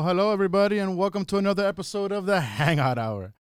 [0.00, 3.34] Well, hello, everybody, and welcome to another episode of the Hangout Hour,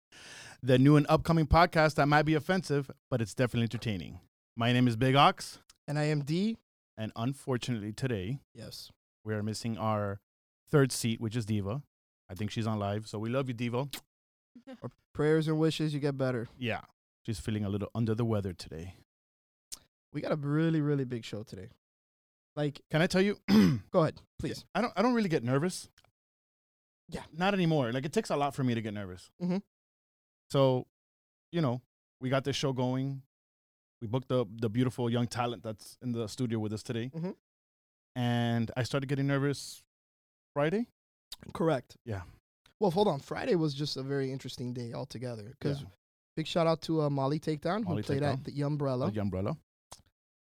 [0.61, 4.19] the new and upcoming podcast that might be offensive, but it's definitely entertaining.
[4.57, 6.57] My name is Big Ox, And I am D.
[6.97, 8.91] and unfortunately, today Yes.
[9.23, 10.19] we are missing our
[10.69, 11.81] third seat, which is Diva.
[12.29, 13.87] I think she's on live, so we love you, Diva.
[14.83, 16.49] our Prayers and wishes you get better.
[16.57, 16.81] Yeah,
[17.25, 18.95] she's feeling a little under the weather today.
[20.11, 21.69] We got a really, really big show today.
[22.57, 23.37] Like, Can I tell you?
[23.93, 24.65] go ahead, please.
[24.75, 24.91] I don't.
[24.97, 25.87] I don't really get nervous.
[27.09, 27.23] Yeah.
[27.33, 27.91] Not anymore.
[27.91, 29.29] Like it takes a lot for me to get nervous.
[29.41, 29.61] Mhm.
[30.51, 30.85] So,
[31.51, 31.81] you know,
[32.21, 33.21] we got this show going.
[34.01, 37.09] We booked the the beautiful young talent that's in the studio with us today.
[37.13, 37.35] Mhm.
[38.15, 39.83] And I started getting nervous
[40.53, 40.87] Friday.
[41.53, 41.97] Correct.
[42.05, 42.23] Yeah.
[42.79, 43.19] Well, hold on.
[43.19, 45.49] Friday was just a very interesting day altogether.
[45.49, 45.89] Because Yeah.
[46.35, 48.33] big shout out to uh, Molly Takedown, Molly who played Takedown.
[48.33, 49.11] at the Umbrella.
[49.11, 49.57] The umbrella.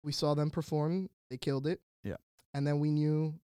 [0.05, 1.11] We saw them perform.
[1.31, 1.81] They killed it.
[2.05, 2.17] Yeah.
[2.55, 3.39] And then we knew,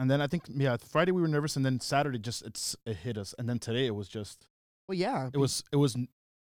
[0.00, 2.96] And then I think yeah, Friday we were nervous, and then Saturday just it's it
[2.96, 4.46] hit us, and then today it was just
[4.88, 5.28] well, yeah.
[5.30, 5.94] it was it was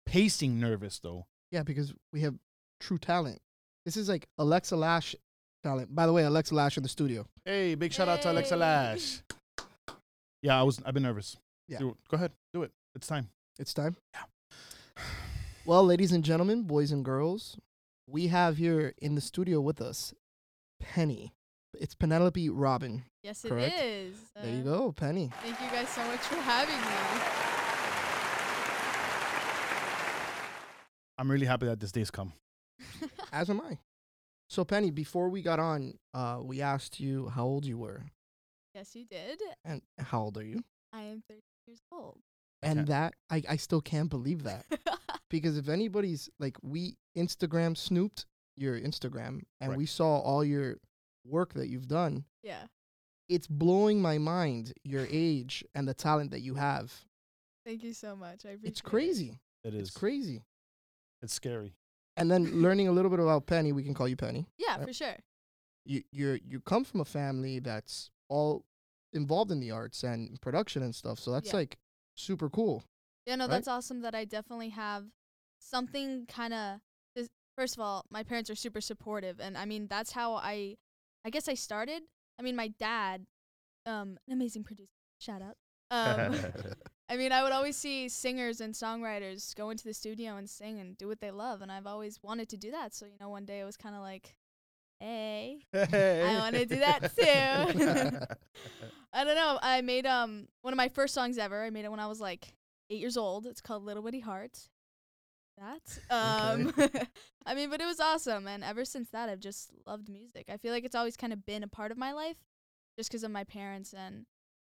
[0.05, 1.25] pacing nervous though.
[1.51, 2.35] Yeah, because we have
[2.79, 3.41] true talent.
[3.83, 5.13] This is like Alexa Lash
[5.61, 5.93] talent.
[5.93, 7.27] By the way, Alexa Lash in the studio.
[7.43, 9.19] Hey, big shout out to Alexa Lash.
[10.41, 11.35] Yeah, I was I've been nervous.
[11.67, 11.79] Yeah.
[11.79, 11.97] Do.
[12.07, 12.71] Go ahead, do it.
[12.95, 13.27] It's time.
[13.59, 13.97] It's time.
[14.13, 14.21] Yeah.
[15.65, 17.57] Well, ladies and gentlemen, boys and girls,
[18.07, 20.15] we have here in the studio with us
[20.79, 21.33] Penny.
[21.79, 23.03] It's Penelope Robin.
[23.23, 24.17] Yes, it is.
[24.33, 24.45] Correct.
[24.45, 25.31] There you Uh, go, Penny.
[25.41, 26.97] Thank you guys so much for having me.
[31.17, 32.33] I'm really happy that this day's come.
[33.33, 33.77] As am I.
[34.49, 38.03] So, Penny, before we got on, uh, we asked you how old you were.
[38.73, 39.41] yes, you did.
[39.65, 40.63] And how old are you?
[40.93, 42.19] I am 13 years old.
[42.61, 42.87] And Okay.
[42.87, 44.65] that, I, I still can't believe that.
[45.29, 48.25] because if anybody's like, we Instagram snooped
[48.57, 49.77] your Instagram and Right.
[49.77, 50.77] we saw all your
[51.25, 52.25] work that you've done.
[52.43, 52.63] yeah.
[53.27, 56.91] It's blowing my mind, your age and the talent that you have.
[57.63, 58.43] Thank you so much.
[58.43, 58.83] I appreciate It's it.
[58.83, 59.39] crazy.
[59.63, 60.41] It is It's crazy.
[61.21, 61.75] It's scary.
[62.17, 64.47] And then learning a little bit about Penny, we can call you Penny.
[64.57, 64.87] Yeah, Yep.
[64.87, 65.15] for sure.
[65.85, 68.65] You you're you come from a family that's all
[69.13, 71.19] involved in the arts and production and stuff.
[71.19, 71.57] So that's Yeah.
[71.57, 71.77] like
[72.15, 72.83] super cool.
[73.27, 73.51] Yeah, no, Right?
[73.51, 75.05] that's awesome that I definitely have
[75.59, 76.79] something kind of.
[77.55, 80.77] First of all, my parents are super supportive, and I mean that's how I,
[81.25, 82.03] I guess I started.
[82.39, 83.25] I mean, my dad,
[83.85, 84.89] um, an amazing producer.
[85.19, 85.57] Shout out.
[85.91, 86.35] Um,
[87.09, 90.79] I mean, I would always see singers and songwriters go into the studio and sing
[90.79, 92.93] and do what they love, and I've always wanted to do that.
[92.93, 94.35] So you know, one day it was kind of like,
[94.99, 98.35] hey, I wanna do that too.
[99.11, 99.57] I don't know.
[99.61, 101.63] I made um one of my first songs ever.
[101.63, 102.53] I made it when I was like
[102.91, 103.47] eight years old.
[103.47, 104.69] It's called Little Bitty Heart.
[105.59, 106.73] That um,
[107.45, 110.45] I mean, but it was awesome, and ever since that, I've just loved music.
[110.49, 112.37] I feel like it's always kind of been a part of my life,
[112.97, 114.25] just 'cause of my parents, and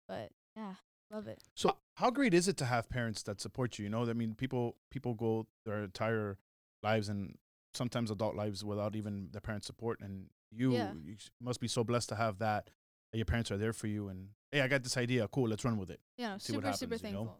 [0.07, 0.75] but yeah,
[1.11, 1.39] love it.
[1.55, 3.83] So how, great is it to have parents that support you?
[3.83, 6.37] You know, I mean, people people go their entire
[6.83, 7.37] lives and
[7.73, 10.91] sometimes adult lives without even their parents' support, and you, Yeah.
[11.05, 12.69] you must be so blessed to have that.
[13.13, 15.27] Your parents are there for you, and hey, I got this idea.
[15.27, 16.01] Cool, let's run with it.
[16.17, 17.35] Yeah, See super super happens, you know?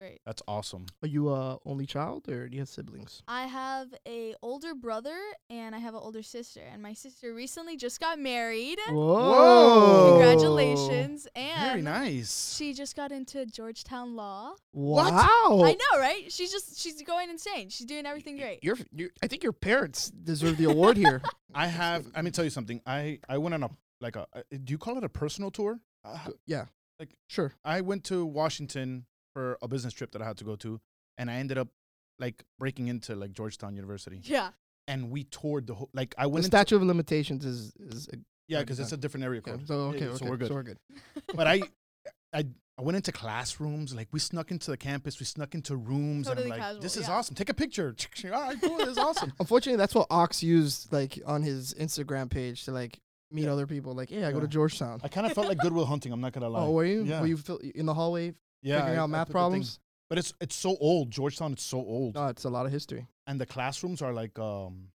[0.00, 0.08] Thankful.
[0.08, 0.20] Great.
[0.24, 0.86] That's awesome.
[1.02, 3.22] Are you a only child or do you have siblings?
[3.28, 5.16] I have a older brother
[5.50, 8.78] and I have an older sister, and my sister recently just got married.
[8.88, 10.18] Whoa.
[10.18, 11.26] Congratulations!
[11.34, 12.54] And Very nice.
[12.56, 14.54] She just got into Georgetown Law.
[14.72, 15.12] What?
[15.12, 15.62] Wow.
[15.64, 16.30] I know, right?
[16.32, 17.68] She's just she's going insane.
[17.68, 18.60] She's doing everything great.
[18.62, 21.22] You're, you I think your parents deserve the award here.
[21.54, 22.06] I have.
[22.14, 22.80] Let me tell you something.
[22.86, 23.70] I I went on a
[24.00, 24.26] like a.
[24.32, 25.80] uh, Do you call it a personal tour?
[26.04, 26.66] Uh, yeah.
[27.00, 27.52] Like- sure.
[27.64, 29.06] I went to Washington
[29.38, 30.80] for a business trip that I had to go to,
[31.16, 31.68] and I ended up
[32.18, 34.50] like breaking into like Georgetown University, Yeah.
[34.88, 35.90] and we toured the whole.
[35.94, 36.44] Like I The went.
[36.44, 38.16] into, statute of limitations is is a,
[38.48, 39.52] yeah, because it's a different area okay.
[39.52, 39.68] code.
[39.68, 40.48] So okay, yeah, okay, so we're good.
[40.48, 40.78] So we're good.
[41.36, 41.62] but I,
[42.32, 42.46] I,
[42.76, 43.94] I went into classrooms.
[43.94, 45.20] Like we snuck into the campus.
[45.20, 46.26] We snuck into rooms.
[46.26, 47.14] and I'm like, casual, this is yeah.
[47.14, 47.36] awesome.
[47.36, 47.94] Take a picture.
[48.24, 48.78] All right, cool.
[48.78, 49.32] This is awesome.
[49.38, 52.98] Unfortunately, that's what Ox used like on his Instagram page to like
[53.30, 53.94] meet other people.
[53.94, 55.00] Like, yeah, I go to Georgetown.
[55.04, 56.12] I kind of felt like Good Will Hunting.
[56.12, 56.64] I'm not gonna oh, lie.
[56.64, 57.04] Oh, were you?
[57.04, 57.20] Yeah.
[57.20, 59.80] Were you fil- in the hallway yeah, figuring I- out math put the thing- problems?
[60.10, 61.10] But it's it's so old.
[61.10, 61.52] Georgetown.
[61.52, 62.16] It's so old.
[62.16, 63.06] Oh, it's a lot of history.
[63.26, 64.88] and the classrooms are like um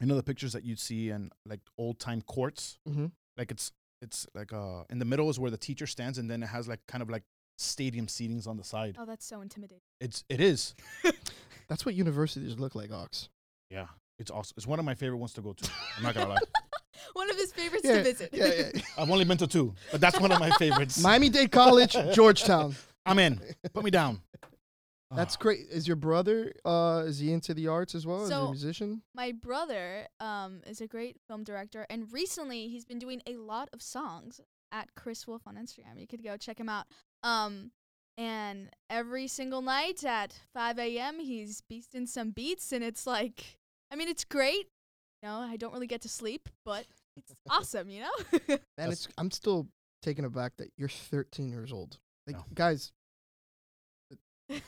[0.00, 3.06] you know the pictures that you'd see in like old time courts Mm-hmm.
[3.36, 6.42] like it's it's like uh in the middle is where the teacher stands and then
[6.42, 7.22] it has like kind of like
[7.58, 9.80] stadium seatings on the side Oh, that's so intimidating.
[10.00, 10.74] it's it is
[11.68, 13.28] That's what universities look like, Ox.
[13.70, 13.86] yeah
[14.20, 16.38] it's awesome it's one of my favorite ones to go to i'm not gonna lie
[17.14, 18.30] One of his favorites Yeah, to visit.
[18.32, 18.82] yeah, yeah.
[18.98, 22.74] i've only been to two but that's one of my favorites Miami Dade College, Georgetown.
[23.06, 23.40] I'm in
[23.72, 24.20] put me down
[25.14, 25.66] That's great.
[25.70, 28.22] Is your brother uh is he into the arts as well?
[28.24, 29.02] is he a So- musician?
[29.14, 33.68] My brother um is a great film director, and recently he's been doing a lot
[33.72, 34.40] of songs
[34.72, 36.00] at Chris Wolf on Instagram.
[36.00, 36.86] You could go check him out.
[37.22, 37.70] Um,
[38.18, 43.58] and every single night at 5 a.m., he's beasting some beats, and it's like,
[43.92, 44.66] I mean, it's great.
[45.22, 46.86] You know, I don't really get to sleep, but
[47.16, 48.16] it's awesome, you know?
[48.48, 49.68] And That's- it's I'm still
[50.02, 51.98] taken aback that you're 13 years old.
[52.26, 52.44] Like, No.
[52.54, 52.92] guys,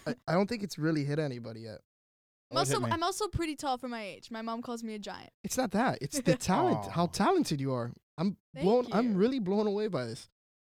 [0.06, 1.81] I, I don't think it's really hit anybody yet.
[2.50, 2.87] I'm it hit also.
[2.87, 4.31] I'm also pretty tall for my age.
[4.31, 5.31] My mom calls me a giant.
[5.43, 5.99] It's not that.
[6.00, 6.91] It's the talent.
[6.93, 7.93] How talented you are.
[8.19, 8.87] I'm Thank blown.
[8.93, 10.29] I'm really blown away by this.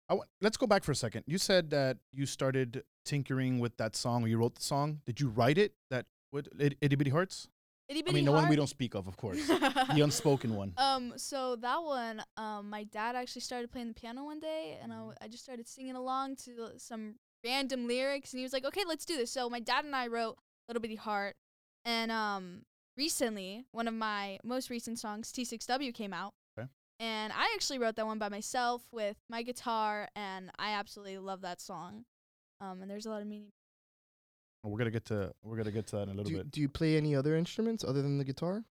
[0.09, 1.23] I w- let's go back for a second.
[1.25, 4.99] You said that you started tinkering with that song, or you wrote the song.
[5.05, 5.73] Did you write it?
[5.89, 7.47] That what it, itty bitty hearts?
[7.91, 9.45] Itty I mean, the one we don't speak of, of course.
[9.47, 10.71] the unspoken one.
[10.77, 14.93] Um, so that one, um, my dad actually started playing the piano one day, and
[14.93, 18.63] I, w- I just started singing along to some random lyrics, and he was like,
[18.63, 20.37] "Okay, let's do this." So my dad and I wrote
[20.69, 21.35] "Little Bitty Heart,"
[21.83, 22.61] and um,
[22.95, 26.69] recently, one of my most recent songs, "T6W," came out, Okay.
[26.99, 31.41] and I actually wrote that one by myself with my guitar, and I absolutely love
[31.41, 32.05] that song.
[32.61, 33.51] Um, and there's a lot of meaning.
[34.63, 36.51] We're gonna get to we're gonna get to that in a little Do you, bit.
[36.51, 38.63] do you play any other instruments other than the guitar?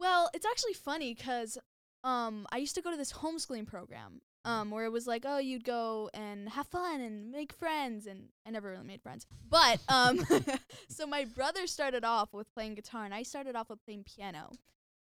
[0.00, 1.58] Well, it's actually funny 'cause
[2.02, 5.38] um, I used to go to this homeschooling program um, where it was like, oh,
[5.38, 9.26] you'd go and have fun and make friends, and I never really made friends.
[9.48, 10.20] But um,
[10.90, 14.50] so my brother started off with playing guitar, and I started off with playing piano.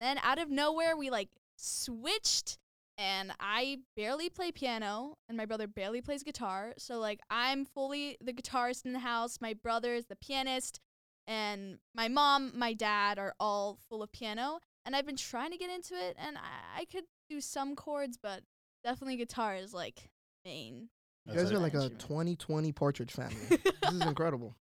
[0.01, 2.57] Then out of nowhere, we like switched,
[2.99, 6.73] and I barely play piano, and my brother barely plays guitar.
[6.77, 9.39] So like I'm fully the guitarist in the house.
[9.39, 10.81] My brother is the pianist,
[11.25, 14.59] and my mom, my dad are all full of piano.
[14.85, 18.17] And I've been trying to get into it, and I, I could do some chords,
[18.21, 18.41] but
[18.83, 20.09] definitely guitar is like
[20.43, 20.89] main.
[21.25, 23.35] You guys are like a 2020 Partridge Family.
[23.49, 24.57] this is incredible.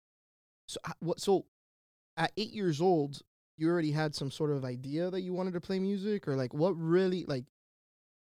[0.69, 1.21] So what?
[1.21, 1.45] So
[2.17, 3.21] at eight years old,
[3.59, 6.55] you already had some sort of idea that you wanted to play music, or like
[6.55, 7.45] what really like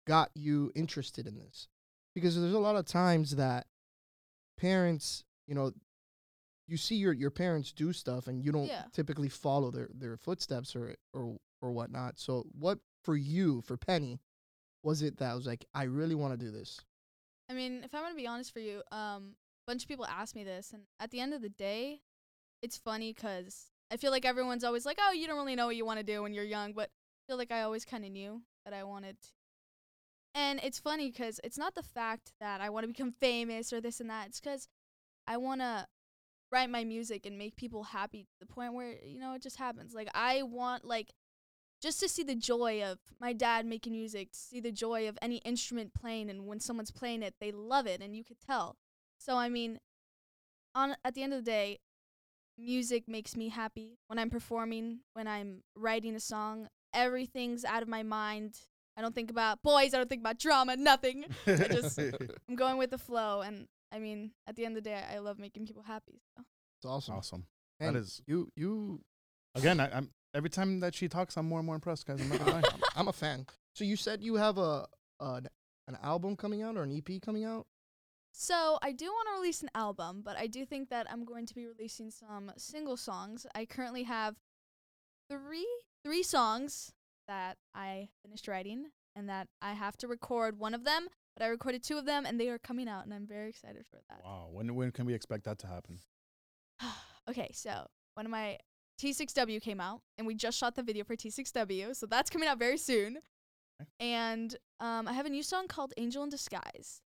[0.06, 1.68] got you interested in this?
[2.14, 3.66] Because there's a lot of times that
[4.56, 5.72] parents, you know,
[6.68, 8.84] you see your your parents do stuff, and you don't Yeah.
[8.92, 12.18] typically follow their their footsteps or or or whatnot.
[12.18, 14.20] So what for you, for Penny,
[14.82, 16.80] was it that was like I really want to do this?
[17.48, 20.34] I mean, if I'm gonna be honest for you, um, a bunch of people ask
[20.34, 22.02] me this, and at the end of the day,
[22.62, 25.76] it's funny 'cause I feel like everyone's always like, "Oh, you don't really know what
[25.76, 28.10] you want to do when you're young," but I feel like I always kind of
[28.12, 29.20] knew that I wanted.
[29.20, 29.28] To.
[30.34, 33.80] And it's funny 'cause it's not the fact that I want to become famous or
[33.80, 34.28] this and that.
[34.28, 34.68] It's 'cause
[35.26, 35.88] I want to
[36.52, 39.56] write my music and make people happy to the point where you know it just
[39.58, 39.94] happens.
[39.94, 41.14] Like I want like
[41.82, 45.18] just to see the joy of my dad making music, to see the joy of
[45.22, 48.76] any instrument playing, and when someone's playing it, they love it, and you could tell.
[49.18, 49.80] So I mean,
[50.74, 51.80] on at the end of the day,
[52.58, 56.68] music makes me happy when I'm performing, when I'm writing a song.
[56.94, 58.60] Everything's out of my mind.
[58.96, 59.94] I don't think about boys.
[59.94, 60.76] I don't think about drama.
[60.76, 61.24] Nothing.
[61.46, 61.98] I just-
[62.48, 65.18] I'm going with the flow, and I mean, at the end of the day, I
[65.18, 66.20] love making people happy.
[66.36, 66.44] So.
[66.78, 67.14] It's awesome.
[67.14, 67.46] awesome.
[67.78, 69.00] Hey, That is you you
[69.54, 69.80] again.
[69.80, 72.20] I, I'm every time that she talks, I'm more and more impressed, guys.
[72.20, 72.62] I'm not gonna lie.
[72.72, 73.46] I'm, I'm a fan.
[73.74, 74.86] So you said you have a
[75.20, 75.48] an,
[75.88, 77.66] an album coming out or an EP coming out?
[78.34, 81.44] So I do want to release an album, but I do think that I'm going
[81.46, 83.46] to be releasing some single songs.
[83.54, 84.36] I currently have
[85.30, 85.68] three
[86.04, 86.92] three songs
[87.28, 88.86] that I finished writing
[89.16, 92.26] and that I have to record one of them, but I recorded two of them
[92.26, 94.24] and they are coming out and I'm very excited for that.
[94.24, 94.48] wow.
[94.50, 95.98] When when can we expect that to happen?
[97.28, 98.58] okay, so one of my
[99.00, 102.58] T6W came out and we just shot the video for T6W, so that's coming out
[102.58, 103.18] very soon.
[103.80, 103.88] Okay.
[104.00, 107.02] And um, I have a new song called Angel in Disguise.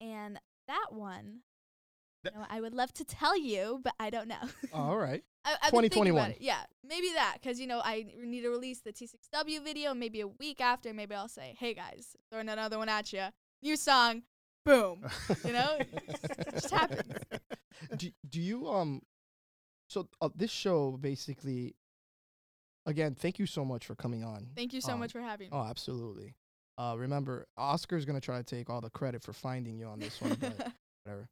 [0.00, 1.40] And that one,
[2.24, 4.40] you know, I would love to tell you, but I don't know.
[4.72, 5.24] Oh, all right.
[5.44, 6.34] I, I've 2021.
[6.40, 9.94] Yeah, maybe that, because, you know, I need to release the T6W video.
[9.94, 13.24] Maybe a week after, maybe I'll say, hey guys, throwing another one at you.
[13.62, 14.22] New song,
[14.64, 15.06] boom.
[15.44, 17.12] You know, it just happens.
[17.96, 19.00] do, do you um
[19.88, 21.74] so uh, this show basically
[22.86, 24.48] again, thank you so much for coming on.
[24.56, 25.56] Thank you so Um, much for having me.
[25.56, 26.34] Oh, absolutely.
[26.78, 29.98] Uh remember, Oscar's going to try to take all the credit for finding you on
[30.00, 30.72] this one, but
[31.04, 31.28] whatever.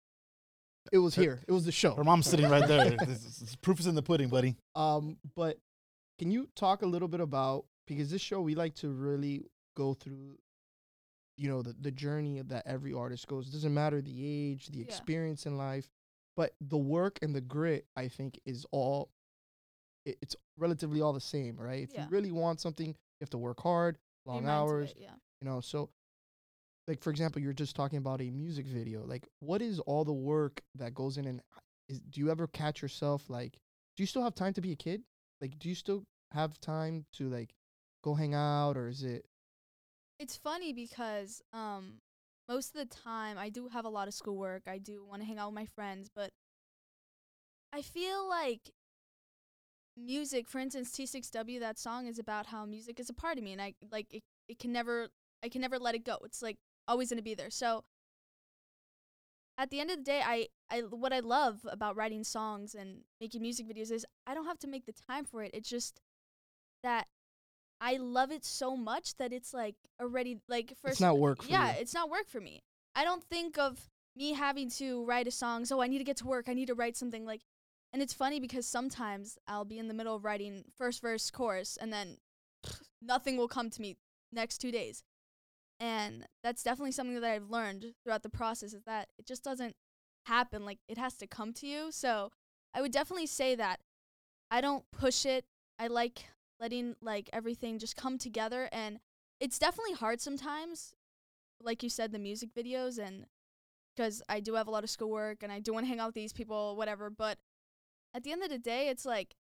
[0.93, 1.41] It was here.
[1.47, 1.95] It was the show.
[1.95, 2.91] Her mom's sitting right there.
[3.07, 4.57] This is- this proof is in the pudding, buddy.
[4.75, 5.59] Um, but
[6.19, 9.45] can you talk a little bit about because this show we like to really
[9.77, 10.39] go through,
[11.37, 13.49] you know, the the journey that every artist goes.
[13.49, 14.85] It doesn't matter the age, the Yeah.
[14.85, 15.89] experience in life,
[16.37, 17.87] but the work and the grit.
[17.97, 19.11] I think is all.
[20.05, 21.83] It, it's relatively all the same, right?
[21.85, 22.05] If Yeah.
[22.05, 25.15] you really want something, you have to work hard, long mindful hours, it, yeah.
[25.41, 25.61] you know.
[25.61, 25.91] So,
[26.89, 29.05] like for example, you're just talking about a music video.
[29.05, 31.43] Like, what is all the work that goes in, and
[31.89, 33.59] is, do you ever catch yourself like?
[33.97, 35.03] Do you still have time to be a kid?
[35.41, 37.51] Like, do you still have time to like
[38.03, 39.27] go hang out, or is it?
[40.19, 41.99] It's funny because um
[42.49, 44.63] most of the time I do have a lot of schoolwork.
[44.67, 46.31] I do want to hang out with my friends, but
[47.71, 48.71] I feel like
[49.95, 53.53] music, for instance, T6W, that song is about how music is a part of me
[53.53, 55.09] and I like it, it can never
[55.45, 56.19] I can never let it go.
[56.25, 56.57] It's like
[56.89, 57.51] always going to be there.
[57.51, 57.85] So
[59.57, 63.03] at the end of the day, I, I what I love about writing songs and
[63.21, 65.51] making music videos is I don't have to make the time for it.
[65.53, 66.01] It's just
[66.83, 67.07] that
[67.81, 71.51] I love it so much that it's like already like first it's not work for
[71.51, 71.81] yeah, you.
[71.81, 72.63] it's not work for me.
[72.95, 75.65] I don't think of me having to write a song.
[75.65, 76.49] So I need to get to work.
[76.49, 77.43] I need to write something like
[77.93, 81.79] and it's funny because sometimes I'll be in the middle of writing first verse chorus
[81.81, 82.19] and then
[83.03, 83.97] nothing will come to me
[84.33, 85.03] next 2 days.
[85.81, 89.75] And that's definitely something that I've learned throughout the process is that it just doesn't
[90.27, 91.91] happen like it has to come to you.
[91.91, 92.31] So
[92.75, 93.81] I would definitely say that
[94.51, 95.45] I don't push it.
[95.79, 96.27] I like
[96.61, 98.99] letting like everything just come together and
[99.41, 100.93] it's definitely hard sometimes
[101.63, 103.27] like you said the music videos and
[103.95, 106.09] because I do have a lot of schoolwork and I do want to hang out
[106.09, 107.39] with these people whatever but
[108.15, 109.35] at the end of the day it's like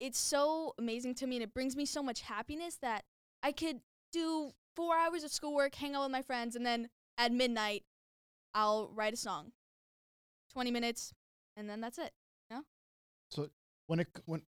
[0.00, 3.04] it's so amazing to me and it brings me so much happiness that
[3.42, 3.80] I could
[4.12, 6.88] do 4 hours of schoolwork hang out with my friends and then
[7.18, 7.84] at midnight
[8.54, 9.52] I'll write a song
[10.52, 11.12] 20 minutes
[11.56, 12.12] and then that's it
[12.50, 12.60] Yeah.
[13.30, 13.48] So
[13.86, 14.42] When it c- when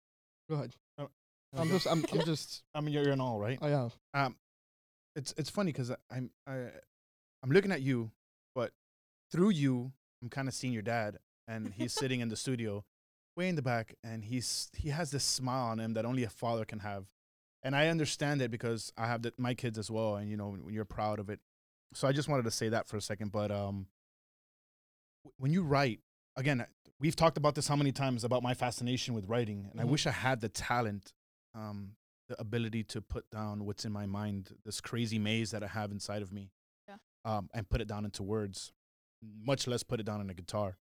[0.49, 0.75] Go ahead.
[0.99, 1.09] Oh,
[1.57, 3.59] I'm just I'm, I'm just I mean you're, you're in all right.
[3.63, 3.89] oh yeah.
[4.15, 4.37] Um,
[5.15, 6.55] it's it's funny because I'm I
[7.43, 8.11] I'm looking at you,
[8.55, 8.73] but
[9.31, 9.93] through you,
[10.23, 12.85] I'm kind of seeing your dad, and he's sitting in the studio,
[13.37, 16.31] way in the back, and he's he has this smile on him that only a
[16.31, 17.05] father can have,
[17.63, 20.49] and I understand it because I have the, my kids as well, and you know
[20.51, 21.41] when you're proud of it.
[21.95, 23.87] So I just wanted to say that for a second, but um,
[25.39, 26.01] when you write,
[26.37, 26.65] again,
[27.01, 29.89] we've talked about this how many times about my fascination with writing, and I Mhm.
[29.91, 31.13] wish I had the talent,
[31.55, 31.97] um,
[32.29, 35.91] the ability to put down what's in my mind, this crazy maze that I have
[35.93, 36.51] inside of me,
[36.89, 36.97] Yeah.
[37.25, 38.73] um, and put it down into words,
[39.21, 40.79] much less put it down on a guitar.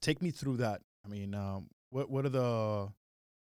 [0.00, 0.82] Take me through that.
[1.04, 2.92] I mean, um, what what are the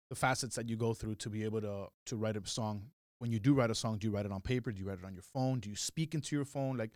[0.10, 2.84] the facets that you go through to be able to to write a song?
[3.20, 4.72] When you do write a song, do you write it on paper?
[4.72, 5.60] Do you write it on your phone?
[5.60, 6.78] Do you speak into your phone?
[6.78, 6.92] Like,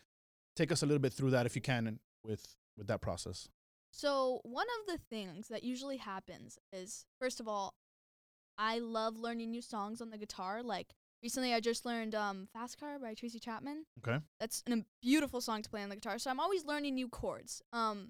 [0.56, 3.48] take us a little bit through that if you can, with with that process.
[3.94, 7.74] So, one of the things that usually happens is first of all,
[8.58, 10.62] I love learning new songs on the guitar.
[10.64, 13.86] Like recently I just learned um Fast Car by Tracy Chapman.
[14.06, 14.24] Okay.
[14.40, 16.20] That's an, a beautiful song to play on the guitar.
[16.20, 17.62] So I'm always learning new chords.
[17.74, 18.10] Um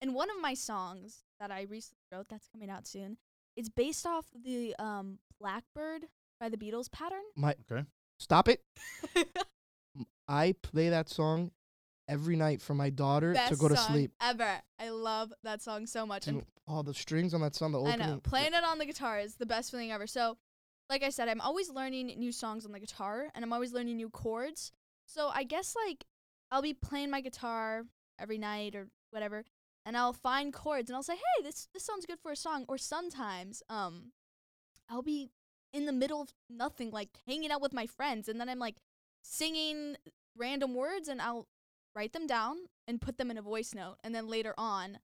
[0.00, 3.18] and one of my songs that I recently wrote that's coming out soon,
[3.56, 6.06] it's based off the um Blackbird
[6.40, 7.22] by the Beatles pattern.
[7.36, 7.84] My Okay.
[8.18, 8.62] stop it.
[10.28, 11.50] I play that song
[12.08, 14.12] every night for my daughter Best to go to song sleep.
[14.20, 14.60] ever.
[14.78, 16.26] I love that song so much.
[16.26, 17.98] And Dude, all the strings on that song, the I opening.
[18.08, 18.20] know.
[18.22, 20.06] Playing it on the guitar is the best feeling ever.
[20.06, 20.38] So,
[20.88, 23.96] like I said, I'm always learning new songs on the guitar and I'm always learning
[23.96, 24.72] new chords.
[25.06, 26.04] So, I guess like
[26.50, 27.84] I'll be playing my guitar
[28.18, 29.44] every night or whatever
[29.84, 32.64] and I'll find chords and I'll say, "Hey, this this sounds good for a song."
[32.68, 34.12] Or sometimes um
[34.88, 35.30] I'll be
[35.72, 38.76] in the middle of nothing like hanging out with my friends and then I'm like
[39.22, 39.96] singing
[40.36, 41.48] random words and I'll
[41.94, 44.98] write them down and put them in a voice note and then later on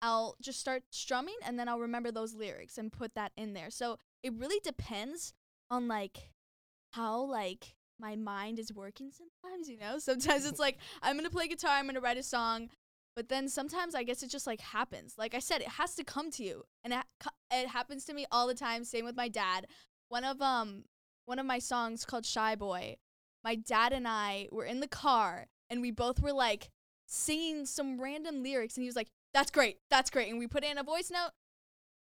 [0.00, 3.70] I'll just start strumming and then I'll remember those lyrics and put that in there.
[3.70, 5.32] So it really depends
[5.70, 6.30] on like
[6.92, 9.98] how like my mind is working sometimes, you know?
[9.98, 12.68] Sometimes it's like I'm to play guitar, I'm to write a song,
[13.16, 15.14] but then sometimes I guess it just like happens.
[15.16, 16.64] Like I said, it has to come to you.
[16.82, 17.04] And it,
[17.50, 19.66] it happens to me all the time, same with my dad.
[20.08, 20.84] One of um
[21.26, 22.96] one of my songs called Shy Boy.
[23.42, 26.70] My dad and I were in the car and we both were like
[27.06, 29.78] singing some random lyrics and he was like that's great.
[29.90, 30.30] That's great.
[30.30, 31.30] And we put in a voice note.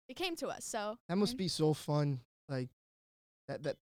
[0.07, 0.65] It came to us.
[0.65, 2.21] So That must mm, be so fun.
[2.47, 2.69] Like
[3.47, 3.77] that that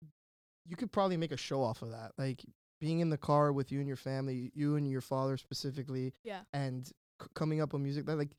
[0.65, 2.11] you could probably make a show off of that.
[2.17, 2.41] Like
[2.79, 6.41] being in the car with you and your family, you and your father specifically, Yeah.
[6.53, 6.89] and
[7.23, 8.31] c- coming up on music that like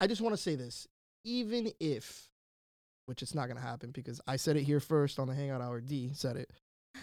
[0.00, 0.86] I just want to say this.
[1.24, 2.28] Even if
[3.06, 5.60] which it's not going to happen because I said it here first on the Hangout
[5.60, 6.50] Hour D said it.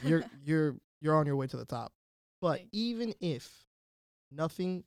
[0.03, 1.91] You're you're you're on your way to the top.
[2.41, 3.49] But even if
[4.31, 4.83] nothing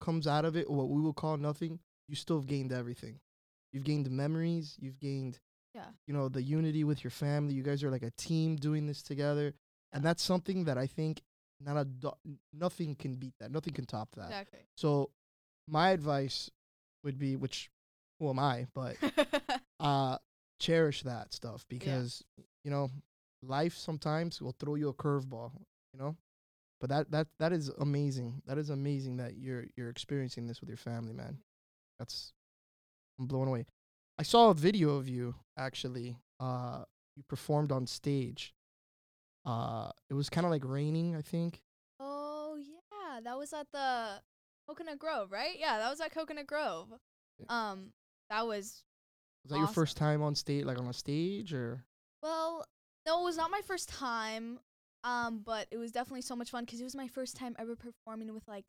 [0.00, 1.78] comes out of it or what we will call nothing,
[2.08, 3.20] you still have gained everything.
[3.72, 5.38] You've gained the memories, you've gained
[5.74, 5.86] Yeah.
[6.06, 7.54] you know, the unity with your family.
[7.54, 9.54] You guys are like a team doing this together.
[9.92, 11.22] And that's something that I think
[11.64, 13.50] not a do- nothing can beat that.
[13.50, 14.26] Nothing can top that.
[14.26, 14.60] exactly.
[14.76, 15.10] So
[15.68, 16.50] my advice
[17.02, 17.70] would be which
[18.18, 18.96] who am I, but
[19.80, 20.18] uh
[20.60, 22.22] cherish that stuff because
[22.64, 22.90] you know,
[23.42, 25.50] life sometimes will throw you a curveball,
[25.92, 26.16] you know?
[26.80, 28.42] But that that that is amazing.
[28.46, 31.38] That is amazing that you're you're experiencing this with your family, man.
[31.98, 32.32] That's
[33.18, 33.66] I'm blown away.
[34.18, 36.18] I saw a video of you actually.
[36.40, 36.84] Uh
[37.16, 38.52] you performed on stage.
[39.44, 41.60] Uh it was kind of like raining, I think.
[42.00, 43.20] oh yeah.
[43.20, 44.20] that was at the
[44.66, 45.56] Coconut Grove, right?
[45.58, 46.88] Yeah, that was at Coconut Grove.
[47.38, 47.46] Yeah.
[47.48, 47.92] Um,
[48.30, 48.82] that was
[49.44, 51.84] Was that your first time on stage, like on a stage, or
[52.22, 52.64] well,
[53.06, 54.58] no, it was not my first time.
[55.02, 57.76] Um, but it was definitely so much fun because it was my first time ever
[57.76, 58.64] performing with like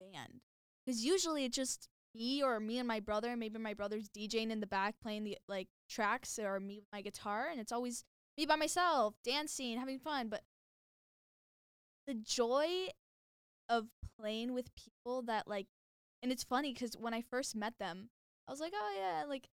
[0.00, 0.42] a band.
[0.84, 4.60] Because usually it's just me or me and my brother, maybe my brother's DJing in
[4.60, 8.04] the back playing the like tracks, or me with my guitar, and it's always
[8.38, 10.28] me by myself dancing, having fun.
[10.28, 10.42] But
[12.06, 12.88] the joy
[13.68, 15.66] of playing with people that like,
[16.22, 18.08] and it's funny because when I first met them,
[18.46, 19.48] I was like, oh yeah, like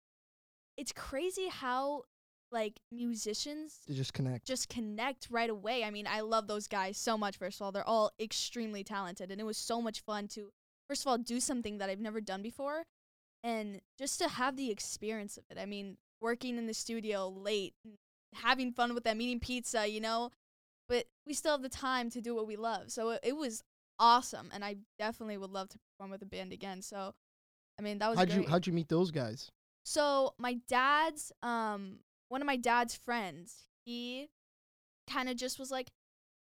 [0.77, 2.03] it's crazy how
[2.51, 4.45] like musicians to just connect?
[4.45, 5.83] just connect right away.
[5.83, 7.37] I mean, I love those guys so much.
[7.37, 10.51] First of all, they're all extremely talented, and it was so much fun to
[10.87, 12.83] first of all do something that I've never done before,
[13.43, 15.57] and just to have the experience of it.
[15.59, 17.73] I mean, working in the studio late,
[18.35, 20.31] having fun with them, eating pizza, you know,
[20.87, 22.91] but we still have the time to do what we love.
[22.91, 23.63] So it, it was
[23.99, 26.81] awesome, and I definitely would love to perform with a band again.
[26.81, 27.13] So,
[27.79, 28.43] I mean, that was How'd great.
[28.43, 29.51] you how'd you meet those guys?
[29.83, 31.99] So my dad's um
[32.29, 34.29] one of my dad's friends, he
[35.09, 35.87] kind of just was like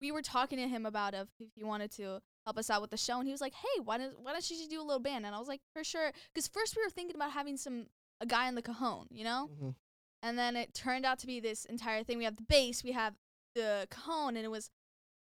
[0.02, 2.98] we were talking to him about if, he wanted to help us out with the
[2.98, 5.00] show and he was like, "Hey, why don't why don't you just do a little
[5.00, 7.88] band?" And I was like, "For sure." Cuz first we were thinking about having some
[8.20, 9.50] a guy in the cajon, you know?
[9.60, 9.76] Mhm.
[10.24, 12.18] And then it turned out to be this entire thing.
[12.18, 13.16] We have the bass, we have
[13.56, 14.70] the cone, and it was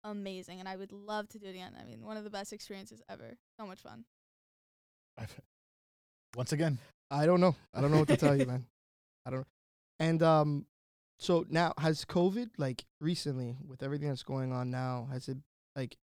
[0.05, 1.73] amazing and I would love to do it again.
[1.79, 3.37] I mean, one of the best experiences ever.
[3.59, 4.05] So much fun.
[5.17, 5.33] I've-
[6.35, 6.77] Once again,
[7.09, 7.55] I don't know.
[7.73, 8.65] I don't know what to tell you, man.
[9.25, 9.47] I don't.
[9.99, 10.65] And um,
[11.17, 15.07] so now has COVID like recently with everything that's going on now?
[15.11, 15.37] Has it
[15.75, 15.95] like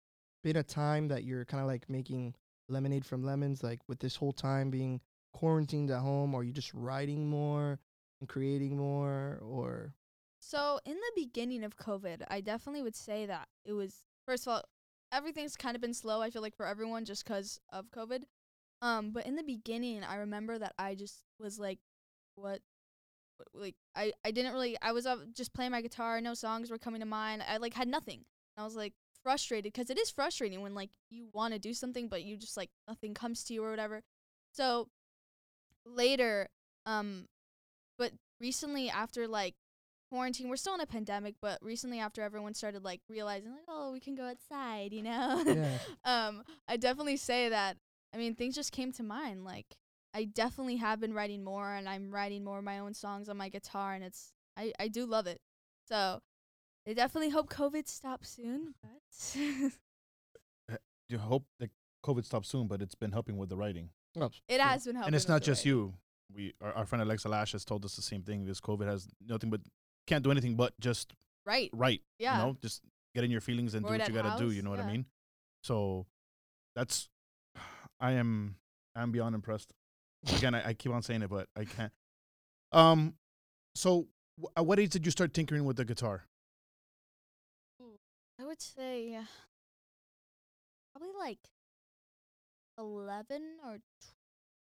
[0.43, 2.33] been a time that you're kind of like making
[2.69, 3.61] lemonade from lemons?
[3.61, 5.01] Like with this whole time being
[5.33, 7.77] quarantined at home, or are you just writing more
[8.21, 9.93] and creating more, or
[10.39, 14.53] So in the beginning of COVID, I definitely would say that it was first of
[14.53, 14.63] all,
[15.11, 16.21] everything's kind of been slow.
[16.21, 18.23] I feel like for everyone just 'cause of COVID.
[18.81, 21.79] Um, but in the beginning, I remember that I just was like,
[22.35, 22.61] what,
[23.53, 26.21] like I I didn't really I was uh, just playing my guitar.
[26.21, 27.43] No songs were coming to mind.
[27.47, 28.25] I like had nothing.
[28.57, 32.07] I was like frustrated because it is frustrating when like you want to do something
[32.07, 34.03] but you just like nothing comes to you or whatever.
[34.51, 34.89] So
[35.85, 36.49] later,
[36.85, 37.27] um,
[38.01, 39.53] but recently after like
[40.11, 40.49] quarantine.
[40.49, 43.99] We're still in a pandemic, but recently after everyone started like realizing like, oh, we
[43.99, 45.43] can go outside, you know.
[45.51, 45.77] Yeah.
[46.03, 47.77] um, I definitely say that.
[48.13, 49.45] I mean, things just came to mind.
[49.45, 49.67] Like,
[50.13, 53.37] I definitely have been writing more, and I'm writing more of my own songs on
[53.37, 55.39] my guitar, and it's I I do love it.
[55.87, 56.19] So,
[56.87, 59.35] I definitely hope COVID stops soon, but
[61.09, 61.69] you hope that
[62.03, 63.89] COVID stops soon, but it's been helping with the writing.
[64.49, 64.69] It yeah.
[64.69, 65.07] has been helping.
[65.07, 65.77] and it's not just writing.
[65.77, 65.93] you.
[66.33, 68.45] We our, our friend Alexa Lash has told us the same thing.
[68.45, 69.61] This COVID has nothing but
[70.07, 71.13] can't do anything but just
[71.45, 71.69] right?
[71.73, 72.01] write.
[72.19, 72.37] Yeah.
[72.37, 72.81] You know, just
[73.13, 74.51] get in your feelings and do what you gotta do.
[74.51, 75.05] You know what I mean?
[75.63, 76.05] So
[76.75, 77.09] that's
[77.99, 78.55] I am
[78.95, 79.73] I'm beyond impressed.
[80.37, 81.91] Again, I, I keep on saying it, but I can't.
[82.71, 83.15] Um,
[83.75, 86.25] so w- at what age did you start tinkering with the guitar?
[88.39, 89.23] I would say uh,
[90.93, 91.39] probably like
[92.77, 93.77] eleven or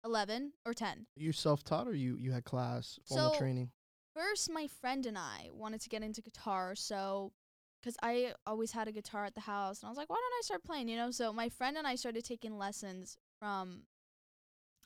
[0.05, 1.07] tw- eleven or ten.
[1.17, 3.71] you self-taught or you you had class formal So- training?
[4.15, 7.33] First, my friend and I wanted to get into guitar, so
[7.81, 10.39] because I always had a guitar at the house, and I was like, why don't
[10.39, 10.89] I start playing?
[10.89, 13.83] You know, so my friend and I started taking lessons from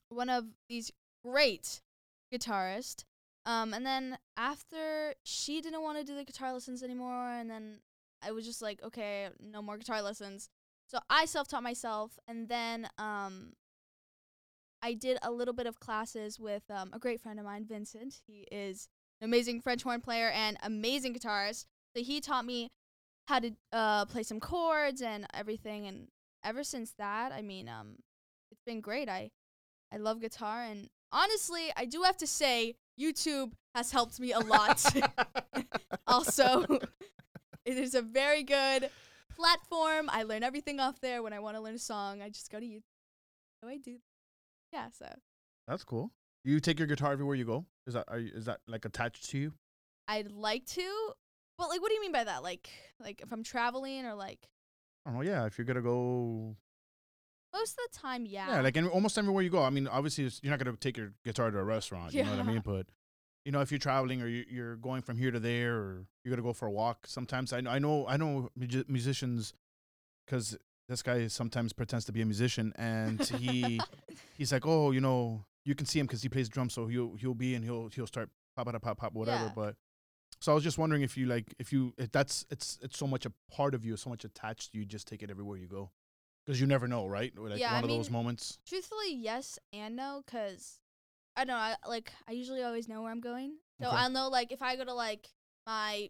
[0.08, 0.90] one of these
[1.22, 1.82] great
[2.32, 3.04] guitarists.
[3.44, 7.80] Um, and then after she didn't want to do the guitar lessons anymore, and then
[8.22, 10.48] I was just like, okay, no more guitar lessons.
[10.86, 13.52] So I self-taught myself, and then um,
[14.82, 18.20] I did a little bit of classes with um, a great friend of mine, Vincent.
[18.26, 18.88] He is
[19.20, 21.66] an amazing French horn player and amazing guitarist.
[21.96, 22.70] So he taught me
[23.26, 25.86] how to uh, play some chords and everything.
[25.86, 26.08] And
[26.44, 27.96] ever since that, I mean, um,
[28.50, 29.08] it's been great.
[29.08, 29.30] I
[29.92, 34.40] I love guitar, and honestly, I do have to say, YouTube has helped me a
[34.40, 34.84] lot.
[36.06, 36.64] also,
[37.64, 38.90] it is a very good
[39.34, 40.10] platform.
[40.12, 41.22] I learn everything off there.
[41.22, 42.82] When I want to learn a song, I just go to YouTube.
[43.62, 43.96] So I do.
[44.72, 44.88] Yeah.
[44.92, 45.06] So
[45.66, 46.10] That's cool.
[46.44, 47.66] You take your guitar everywhere you go.
[47.86, 49.52] Is that are you, is that like attached to you?
[50.06, 51.12] I'd like to,
[51.58, 52.42] but like, what do you mean by that?
[52.42, 54.48] Like, like if I'm traveling or like
[55.04, 55.30] I don't know.
[55.30, 56.56] Yeah, if you're gonna go,
[57.52, 58.50] most of the time, yeah.
[58.50, 59.62] yeah, like any, almost everywhere you go.
[59.62, 62.12] I mean, obviously it's, you're not gonna take your guitar to a restaurant.
[62.12, 62.24] Yeah.
[62.24, 62.62] You know what I mean?
[62.64, 62.86] But
[63.44, 66.30] you know, if you're traveling or you, you're going from here to there, or you're
[66.34, 68.50] gonna go for a walk, sometimes I know I know I know
[68.88, 69.54] musicians
[70.26, 70.56] because
[70.88, 73.80] this guy sometimes pretends to be a musician, and he
[74.38, 77.14] he's like, oh, you know, you can see him because he plays drums, so he'll
[77.14, 79.44] he'll be and he'll he'll start pop pop pop pop whatever.
[79.44, 79.52] Yeah.
[79.54, 79.76] But
[80.40, 83.06] so I was just wondering if you like if you if that's it's it's so
[83.06, 85.66] much a part of you, so much attached to you, just take it everywhere you
[85.66, 85.90] go.
[86.44, 87.32] Because you never know, right?
[87.36, 88.58] Like Yeah, one I of those moments.
[88.66, 90.80] Truthfully, yes and no, cause
[91.36, 91.56] I don't know.
[91.56, 93.96] I, like I usually always know where I'm going, so Okay.
[93.96, 95.28] I'll know like if I go to like
[95.66, 96.08] my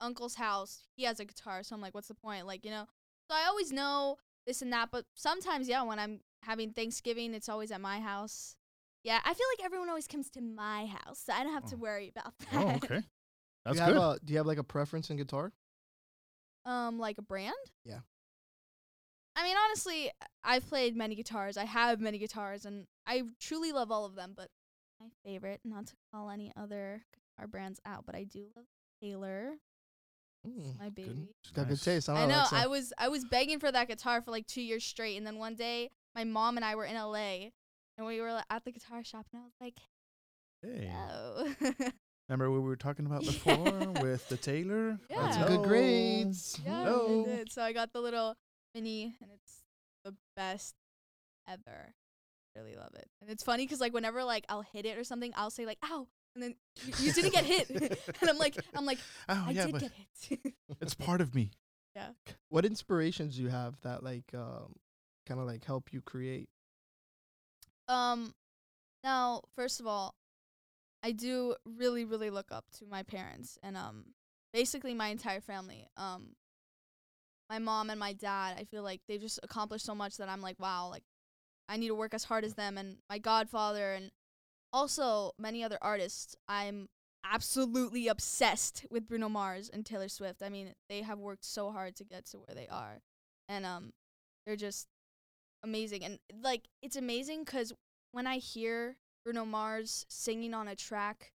[0.00, 2.46] uncle's house, he has a guitar, so I'm like, what's the point?
[2.46, 2.86] Like you know,
[3.30, 4.16] so I always know
[4.46, 4.90] this and that.
[4.90, 8.56] But sometimes, yeah, when I'm having Thanksgiving, it's always at my house.
[9.04, 11.76] Yeah, I feel like everyone always comes to my house, so I don't have to
[11.76, 11.78] Oh.
[11.78, 12.48] worry about that.
[12.52, 13.02] Oh, okay.
[13.64, 14.00] That's do you good.
[14.00, 15.52] Have a, do you have like a preference in guitar?
[16.66, 17.54] Um, like a brand?
[17.84, 18.00] Yeah.
[19.36, 20.10] I mean, honestly,
[20.44, 21.56] I've played many guitars.
[21.56, 24.34] I have many guitars, and I truly love all of them.
[24.36, 24.48] But
[25.00, 28.66] my favorite, not to call any other guitar brands out, but I do love
[29.00, 29.54] Taylor,
[30.46, 30.94] Mm, my good.
[30.94, 31.28] baby.
[31.44, 31.84] She's got Nice.
[31.84, 32.08] good taste.
[32.08, 32.36] I don't know.
[32.36, 32.56] Alexa.
[32.56, 35.38] I was I was begging for that guitar for like two years straight, and then
[35.38, 37.50] one day my mom and I were in LA,
[37.98, 39.74] and we were at the guitar shop, and I was like,
[40.62, 40.90] hey.
[40.90, 41.70] no.
[42.28, 43.32] Remember what we were talking about Yeah.
[43.32, 44.98] before with the Taylor?
[45.10, 45.16] Yeah.
[45.16, 45.56] Got some Hello.
[45.58, 46.60] good grades.
[46.64, 47.22] Yeah, Hello.
[47.22, 47.52] I did.
[47.52, 48.36] So I got the little
[48.74, 49.62] mini, and it's
[50.04, 50.74] the best
[51.48, 51.92] ever.
[52.56, 55.32] Really love it, and it's funny because like whenever like I'll hit it or something,
[55.36, 57.70] I'll say like "ow," and then you, you didn't get hit,
[58.20, 60.40] and I'm like, I'm like, Oh, I yeah, did get hit.
[60.80, 61.50] it's part of me.
[61.96, 62.10] Yeah.
[62.48, 64.74] What inspirations do you have that like um,
[65.26, 66.48] kind of like help you create?
[67.88, 68.34] um,
[69.02, 70.14] now first of all,
[71.02, 74.04] I do really really look up to my parents and um
[74.52, 75.86] basically my entire family.
[75.96, 76.36] Um,
[77.48, 80.40] my mom and my dad, I feel like they've just accomplished so much that I'm
[80.42, 81.02] like, wow, like
[81.68, 84.10] I need to work as hard as them and my godfather and
[84.72, 86.36] also many other artists.
[86.48, 86.88] I'm
[87.24, 90.42] absolutely obsessed with Bruno Mars and Taylor Swift.
[90.42, 93.00] I mean, they have worked so hard to get to where they are.
[93.48, 93.92] And um
[94.46, 94.88] they're just
[95.62, 97.72] amazing and like it's amazing cuz
[98.12, 101.32] when I hear Bruno Mars singing on a track,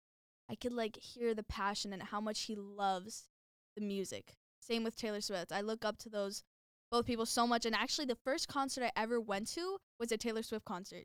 [0.48, 3.28] I could like hear the passion and how much he loves
[3.76, 4.36] the music.
[4.60, 5.52] Same with Taylor Swift.
[5.52, 6.42] I look up to those
[6.90, 7.66] both people so much.
[7.66, 11.04] And actually, the first concert I ever went to was a Taylor Swift concert.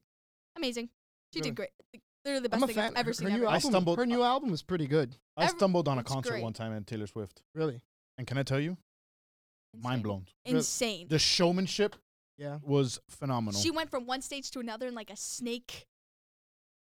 [0.55, 0.89] Amazing.
[1.33, 1.49] She Really?
[1.51, 1.71] did great.
[2.25, 2.91] Like, Literally the best thing fan.
[2.91, 3.27] I've ever her, seen.
[3.27, 3.39] her ever.
[3.43, 5.15] new I album, stumbled- her new album is pretty good.
[5.37, 6.43] I Every- stumbled on a concert great.
[6.43, 7.81] one time in Taylor Swift, Really?
[8.17, 8.77] and can I tell you,
[9.75, 10.27] mind blown.
[10.45, 11.07] Insane.
[11.07, 11.95] The showmanship
[12.37, 12.59] Yeah.
[12.61, 13.59] was phenomenal.
[13.61, 15.87] She went from one stage to another in like a snake.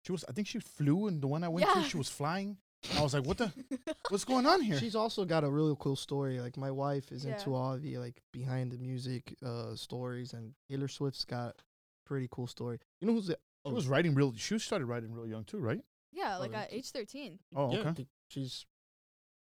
[0.06, 2.58] She was, I think she flew, and the one I went to, she was flying.
[2.98, 3.50] I was like, what the,
[4.10, 4.78] what's going on here?
[4.78, 6.38] She's also got a really cool story.
[6.40, 7.32] Like my wife is Yeah.
[7.32, 11.56] into all the like behind the music uh stories, and Taylor Swift's got
[12.04, 12.78] pretty cool story.
[13.00, 13.38] You know who's the?
[13.66, 14.34] She was writing real.
[14.36, 15.80] She started writing real young too, right?
[16.12, 17.38] yeah, like at age 13.
[17.56, 18.06] Oh, Yeah, okay.
[18.28, 18.66] she's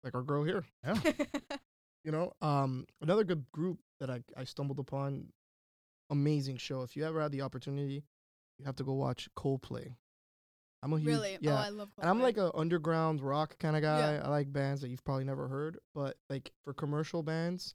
[0.04, 0.64] like our girl here.
[0.86, 1.00] Yeah.
[2.06, 5.30] You know, um, another good group that I I stumbled upon.
[6.12, 6.84] Amazing show.
[6.84, 8.04] If you ever had the opportunity,
[8.60, 9.96] you have to go watch Coldplay.
[10.84, 11.38] I'm a huge really?
[11.42, 11.54] yeah.
[11.54, 12.02] Oh, I love Coldplay.
[12.02, 14.14] And I'm like a underground rock kind of guy.
[14.14, 14.22] Yeah.
[14.24, 17.74] I like bands that you've probably never heard, but like for commercial bands,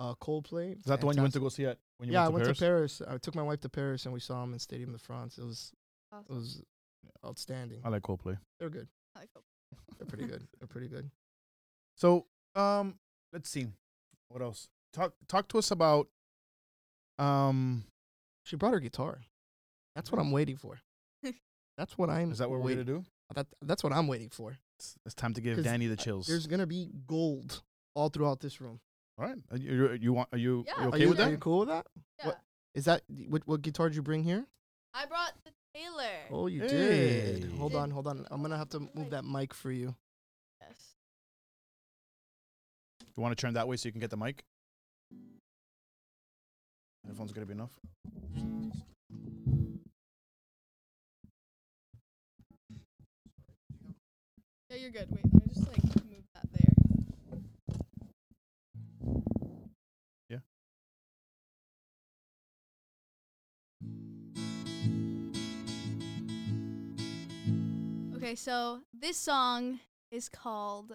[0.00, 0.78] uh, Coldplay.
[0.78, 2.44] Is that the one you went to go see at when you yeah, went to
[2.44, 2.98] I went Paris?
[2.98, 3.14] to Paris.
[3.14, 5.38] I took my wife to Paris, and we saw them in Stadium de France.
[5.38, 5.72] It was
[6.28, 6.62] it was
[7.24, 7.80] outstanding.
[7.84, 8.38] I like Coldplay.
[8.58, 8.88] They're good.
[9.14, 9.98] I like Coldplay.
[9.98, 10.46] They're pretty good.
[10.58, 11.10] They're pretty good.
[11.96, 12.94] So, um,
[13.32, 13.66] let's see,
[14.28, 14.68] what else?
[14.94, 16.08] Talk talk to us about,
[17.18, 17.84] um,
[18.44, 19.20] She brought her guitar.
[19.94, 20.80] That's what I'm waiting for.
[21.76, 22.32] That's what I'm.
[22.32, 22.84] is that what we're waiting.
[22.86, 23.04] gonna do?
[23.34, 24.58] That, that's what I'm waiting for.
[24.76, 26.26] It's, it's time to give Danny the chills.
[26.26, 27.62] There's gonna be gold
[27.94, 28.80] all throughout this room.
[29.20, 30.28] All right, are uh, you, you- you want?
[30.32, 31.30] Are you, Yeah, are you okay are you, with Are that?
[31.30, 31.86] you cool with that?
[32.18, 32.26] Yeah.
[32.26, 32.40] What-
[32.74, 34.46] Is that what, what guitar did you bring here?
[34.94, 36.04] I brought the Taylor.
[36.30, 36.68] Oh, you Hey.
[37.40, 37.52] did.
[37.52, 38.26] Hold Did- on, hold on.
[38.30, 39.94] I'm gonna have to move that mic for you.
[40.62, 40.94] Yes.
[43.14, 44.42] You want to turn that way so you can get the mic?
[47.06, 47.78] Headphones gonna be enough.
[54.70, 55.08] Yeah, you're good.
[55.10, 55.39] Wait,
[68.22, 69.80] Okay, so this song
[70.10, 70.92] is called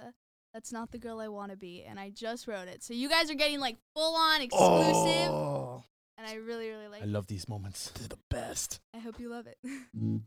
[0.54, 2.84] That's Not the Girl I Want to Be, and I just wrote it.
[2.84, 5.84] So you guys are getting like full on exclusive, Oh,
[6.20, 7.10] and I really, really like I it.
[7.10, 7.90] love these moments.
[7.96, 8.80] they're the best.
[8.94, 9.58] I hope you love it.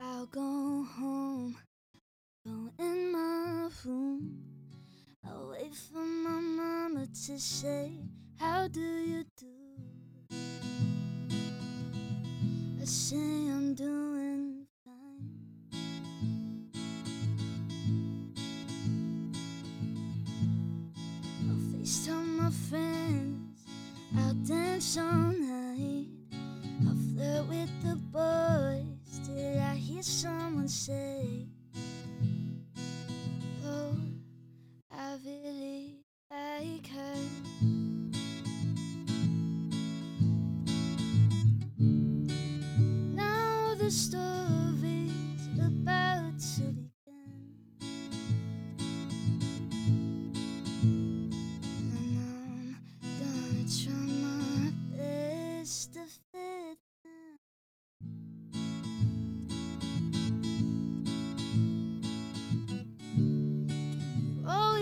[0.00, 1.56] I'll go home,
[2.46, 4.38] go in my room.
[5.26, 7.92] I'll wait for my mama to say,
[8.38, 9.46] How do you do?
[12.80, 15.32] I say I'm doing fine.
[21.48, 23.64] I'll FaceTime my friends.
[24.18, 25.25] I'll dance all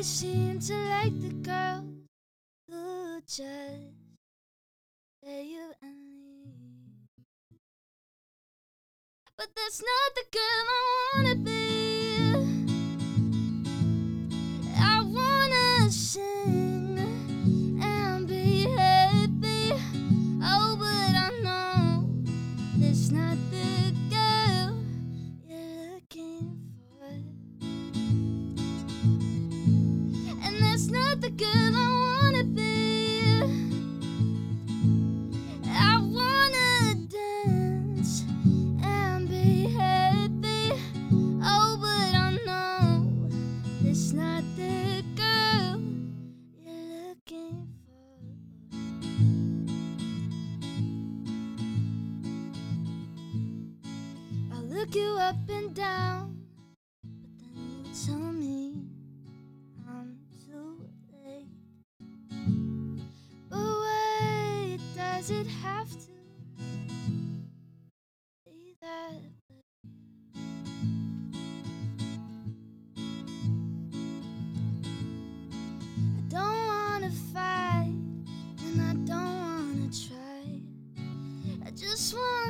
[0.04, 1.83] seem to like the girls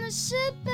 [0.05, 0.74] just wanna sit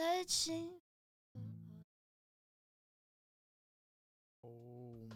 [0.00, 0.68] searching.
[4.44, 4.48] Oh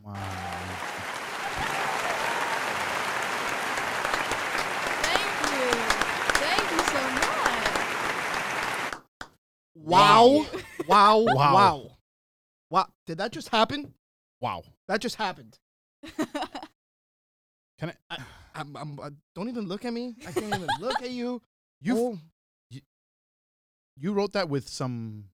[0.05, 0.15] my.
[5.03, 5.65] Thank you.
[6.45, 7.65] Thank you so much.
[9.75, 10.47] Wow.
[10.53, 11.19] Thank wow.
[11.19, 11.55] Wow.
[11.55, 11.91] Wow.
[12.71, 12.87] Wow.
[13.07, 13.95] Did that just happen?
[14.41, 14.65] Wow.
[14.89, 15.59] That just happened.
[16.03, 16.11] you.
[17.79, 18.19] Can I?
[18.55, 20.15] I'm, I'm, uh, don't even look at me.
[20.27, 21.43] I can't even look at you.
[21.81, 22.19] You Oh,
[23.97, 25.25] you wrote that with some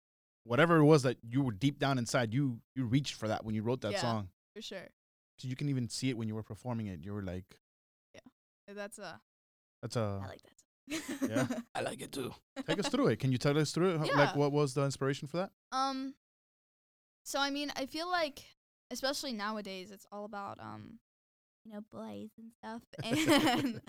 [0.44, 2.32] whatever it was that you were deep down inside.
[2.34, 4.00] You you reached for that when you wrote that Yeah.
[4.00, 4.28] song.
[4.54, 4.88] For sure.
[5.38, 7.04] 'Cause you can even see it when you were performing it.
[7.04, 7.58] You were like,
[8.14, 8.20] Yeah.
[8.74, 9.20] That's a.
[9.82, 11.30] "That's a i like that.
[11.30, 11.46] Yeah.
[11.74, 12.34] I like it too.
[12.66, 13.18] Take us through it.
[13.20, 14.06] Can you tell us through it?
[14.06, 14.14] Yeah.
[14.16, 15.50] Like, what was the inspiration for that?
[15.72, 16.14] Um,
[17.24, 18.44] so I mean, I feel like,
[18.90, 20.98] especially nowadays, it's all about um,
[21.64, 22.82] you know, boys and stuff.
[23.04, 23.80] And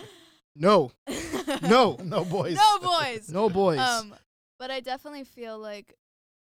[0.55, 0.91] No.
[1.63, 1.97] No.
[2.03, 2.55] No boys.
[2.55, 3.29] no boys.
[3.29, 3.79] No boys.
[3.79, 4.15] Um,
[4.61, 5.95] but I definitely feel like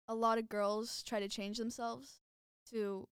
[0.07, 2.21] a lot of girls try to change themselves
[2.71, 3.09] to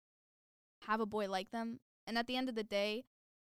[0.87, 3.03] have a boy like them, and at the end of the day,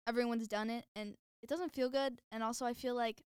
[0.07, 2.21] everyone's done it, and it doesn't feel good.
[2.31, 3.23] And also, I feel like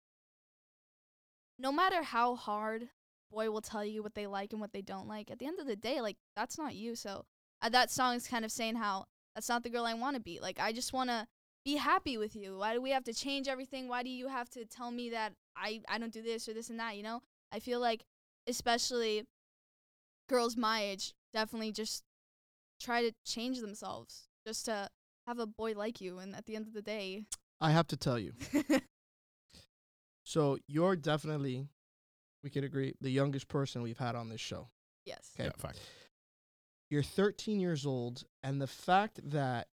[1.58, 2.88] no matter how hard
[3.30, 5.60] boy will tell you what they like and what they don't like, at the end
[5.60, 6.96] of the day, like that's not you.
[6.96, 7.26] So
[7.60, 10.22] uh, that song is kind of saying how that's not the girl I want to
[10.22, 10.40] be.
[10.40, 11.26] Like I just want to
[11.62, 12.56] be happy with you.
[12.56, 13.87] Why do we have to change everything?
[13.87, 16.70] Why do you have to tell me that I I don't do this or this
[16.70, 17.20] and that, you know?
[17.52, 18.02] I feel like
[18.46, 19.24] especially
[20.28, 22.02] girls my age definitely just
[22.80, 24.88] try to change themselves just to
[25.26, 27.24] have a boy like you and at the end of the day
[27.61, 28.33] I have to tell you,
[30.24, 31.68] So you're definitely,
[32.42, 34.68] we could agree, the youngest person we've had on this show.
[35.04, 35.30] Yes.
[35.38, 35.46] Okay.
[35.46, 35.78] Yeah, fact.
[36.90, 39.68] You're 13 years old, and the fact that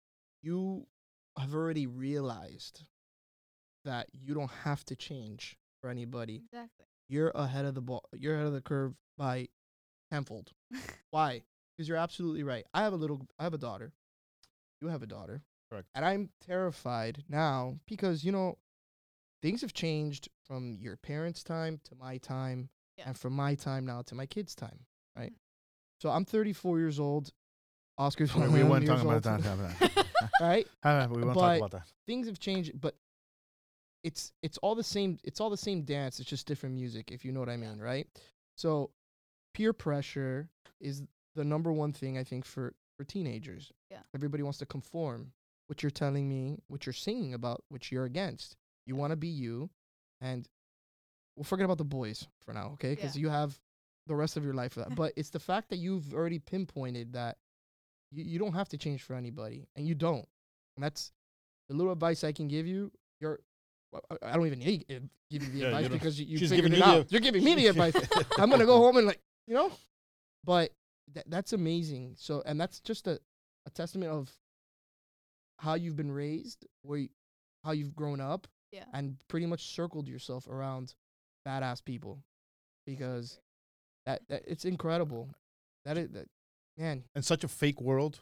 [0.41, 0.87] you
[1.37, 2.83] have already realized
[3.85, 6.85] that you don't have to change for anybody, Exactly.
[7.09, 8.03] You're ahead of the ball.
[8.13, 9.47] You're ahead of the curve by
[10.11, 10.51] tenfold.
[11.11, 11.43] Why?
[11.75, 12.65] Because you're absolutely right.
[12.73, 13.25] I have a little.
[13.39, 13.91] I have a daughter.
[14.81, 15.41] You have a daughter.
[15.71, 15.87] Correct.
[15.95, 18.57] And I'm terrified now because you know
[19.41, 23.05] things have changed from your parents' time to my time, Yeah.
[23.07, 24.85] and from my time now to my kids' time.
[25.15, 25.31] Right.
[25.31, 25.37] Mhm.
[26.01, 27.31] So I'm 34 years old.
[27.99, 29.23] Oscar's We, weren't talking about old.
[29.23, 29.41] that.
[29.41, 30.05] that-
[30.41, 30.67] Right.
[30.83, 31.09] that.
[31.09, 31.91] we won't But- talk about that.
[32.05, 32.95] things have changed, but
[34.07, 35.19] it's it's all the same.
[35.23, 36.19] It's all the same dance.
[36.19, 38.07] It's just different music, if you know what I mean, right?
[38.55, 38.91] So,
[39.53, 41.03] peer pressure is
[41.35, 43.71] the number one thing I think for for teenagers.
[43.91, 43.99] Yeah.
[44.15, 45.31] everybody wants to conform.
[45.67, 48.55] What you're telling me, what you're singing about, which you're against.
[48.85, 49.69] You want to be you,
[50.21, 50.47] and
[51.35, 52.91] we'll forget about the boys for now, okay?
[52.95, 53.21] Because Yeah.
[53.23, 53.59] you have
[54.07, 54.95] the rest of your life for that.
[54.95, 57.37] but it's the fact that you've already pinpointed that
[58.11, 60.27] you, you don't have to change for anybody, and you don't.
[60.77, 61.11] And that's
[61.67, 62.91] the little advice I can give you.
[63.19, 63.39] You're,
[63.93, 66.37] I- I don't even need to give you the Yeah, advice don't- because you, you
[66.37, 67.11] she's figured giving it me the- out.
[67.11, 67.95] You're giving me the advice.
[68.37, 69.71] I'm gonna go home and like, you know,
[70.43, 70.71] but
[71.13, 72.15] tha- that's amazing.
[72.17, 73.19] So, and that's just a,
[73.65, 74.31] a testament of
[75.59, 77.09] how you've been raised, where you,
[77.63, 78.83] how you've grown up, Yeah.
[78.93, 80.93] and pretty much circled yourself around
[81.47, 82.19] badass people,
[82.85, 83.39] because
[84.05, 85.29] that, that it's incredible.
[85.85, 86.27] That is that,
[86.77, 87.05] man.
[87.15, 88.19] In such a fake world,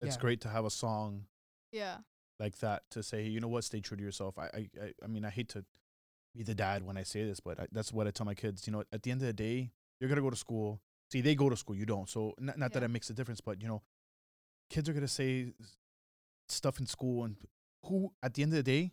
[0.00, 0.20] it's Yeah.
[0.20, 1.26] great to have a song
[1.72, 1.98] Yeah.
[2.38, 4.38] Like that to say, you know what, stay true to yourself.
[4.38, 5.64] I, I, I, mean, I hate to
[6.34, 8.66] be the dad when I say this, but I, that's what I tell my kids.
[8.66, 9.70] You know, at the end of the day,
[10.00, 10.80] you're gonna go to school.
[11.10, 12.08] See, they go to school, you don't.
[12.08, 13.82] So not, not that it makes a difference, but you know,
[14.70, 15.52] kids are gonna say
[16.48, 17.36] stuff in school, and
[17.86, 18.92] who, at the end of the day,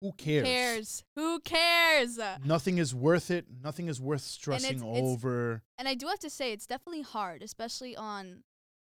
[0.00, 0.44] who cares?
[0.44, 1.04] Cares.
[1.16, 2.20] Who cares?
[2.44, 3.46] Nothing is worth it.
[3.62, 5.62] Nothing is worth stressing it's- over.
[5.76, 8.44] And I do have to say, it's definitely hard, especially on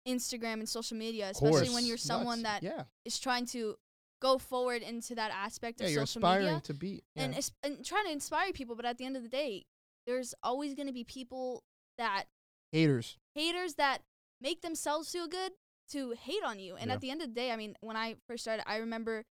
[0.08, 2.62] Instagram and social media, especially when you're someone Nuts.
[2.62, 3.76] that yeah, is trying to
[4.22, 7.04] go forward into that aspect yeah, of you're social aspiring media to be.
[7.16, 7.24] Yeah.
[7.24, 8.76] and, and trying to inspire people.
[8.76, 9.66] But at the end of the day,
[10.08, 11.64] there's always going to be people
[11.98, 12.26] that
[12.72, 13.18] haters.
[13.36, 14.00] haters that
[14.42, 15.52] make themselves feel good
[15.92, 16.76] to hate on you.
[16.76, 16.96] And Yeah.
[16.96, 19.26] at the end of the day, I mean, when I first started, I remember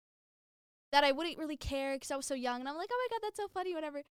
[0.92, 3.14] that I wouldn't really care because I was so young, and I'm like, oh my
[3.16, 4.02] god, that's so funny, whatever.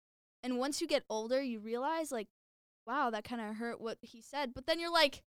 [0.44, 2.28] And once you get older, you realize like,
[2.86, 4.54] wow, that kind of hurt what he said.
[4.54, 5.24] But then you're like,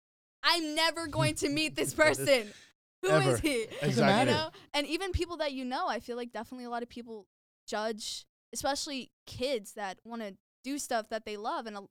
[0.47, 2.47] I'm never going to meet this person.
[3.03, 3.37] Who is Ever.
[3.37, 3.67] he?
[3.81, 4.49] Doesn't You know?
[4.73, 7.27] And even people that you know, I feel like definitely a lot of people
[7.67, 11.67] judge, especially kids that want to do stuff that they love.
[11.67, 11.89] And a lot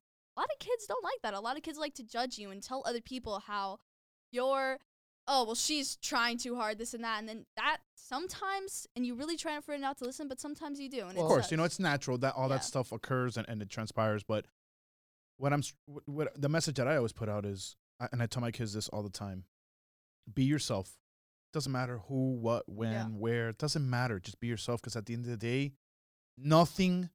[0.53, 1.33] of kids don't like that.
[1.35, 3.79] A lot of kids like to judge you and tell other people how
[4.33, 4.79] you're,
[5.29, 7.21] oh, well, she's trying too hard, this and that.
[7.21, 10.81] And then that sometimes, and you really try for it not to listen, but sometimes
[10.81, 11.07] you do.
[11.07, 12.57] And Well, of course, you know it's natural that all Yeah.
[12.57, 14.25] that stuff occurs and, and it transpires.
[14.25, 14.47] But
[15.37, 18.27] what I'm, what, what the message that I always put out is, I- and I
[18.27, 19.45] tell my kids this all the time:
[20.33, 20.97] be yourself.
[21.53, 23.05] Doesn't matter who, what, when, Yeah.
[23.07, 23.49] where.
[23.51, 24.21] It doesn't matter.
[24.21, 24.81] Just be yourself.
[24.83, 25.73] Because at the end of the day,
[26.37, 27.09] nothing.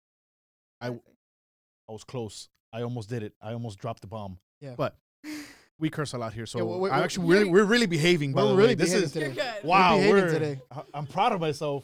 [0.79, 2.49] I I was close.
[2.73, 3.33] I almost did it.
[3.41, 4.39] I almost dropped the bomb.
[4.61, 4.75] Yeah.
[4.77, 4.97] But
[5.79, 8.33] we curse a lot here, so we're- we're- I'm actually we're- really we're really behaving.
[8.33, 9.25] By We're the really way, this behaving is today.
[9.27, 9.63] You're good.
[9.63, 9.97] wow.
[9.97, 10.61] behaving We're, today.
[10.71, 11.83] I- I'm proud of myself.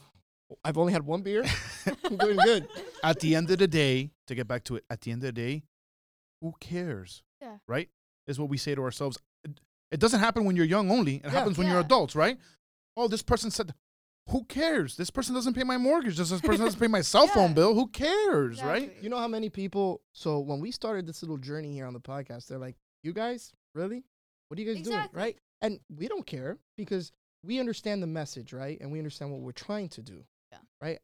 [0.63, 1.43] I've only had one beer.
[2.05, 2.67] I'm doing good.
[3.03, 5.27] at the end of the day, to get back to it, at the end of
[5.35, 5.63] the day,
[6.41, 7.21] who cares?
[7.41, 7.57] Yeah.
[7.67, 7.89] Right?
[8.27, 9.17] Is what we say to ourselves.
[9.43, 9.59] It,
[9.91, 11.15] it doesn't happen when you're young only.
[11.17, 11.31] It Yeah.
[11.31, 12.37] happens when you're adults, right?
[12.97, 13.73] Oh, this person said,
[14.29, 14.97] who cares?
[14.97, 16.17] This person doesn't pay my mortgage.
[16.17, 17.53] This person doesn't pay my cell phone Yeah.
[17.53, 17.73] bill.
[17.75, 18.93] Who cares, right?
[19.01, 20.01] You know how many people?
[20.13, 23.53] So when we started this little journey here on the podcast, they're like, "You guys,
[23.73, 24.03] really?
[24.49, 25.13] What are you guys Exactly.
[25.13, 25.37] doing?" Right?
[25.61, 27.13] And we don't care because
[27.43, 28.77] we understand the message, right?
[28.81, 30.25] And we understand what we're trying to do.
[30.51, 30.57] Yeah.
[30.81, 30.99] Right?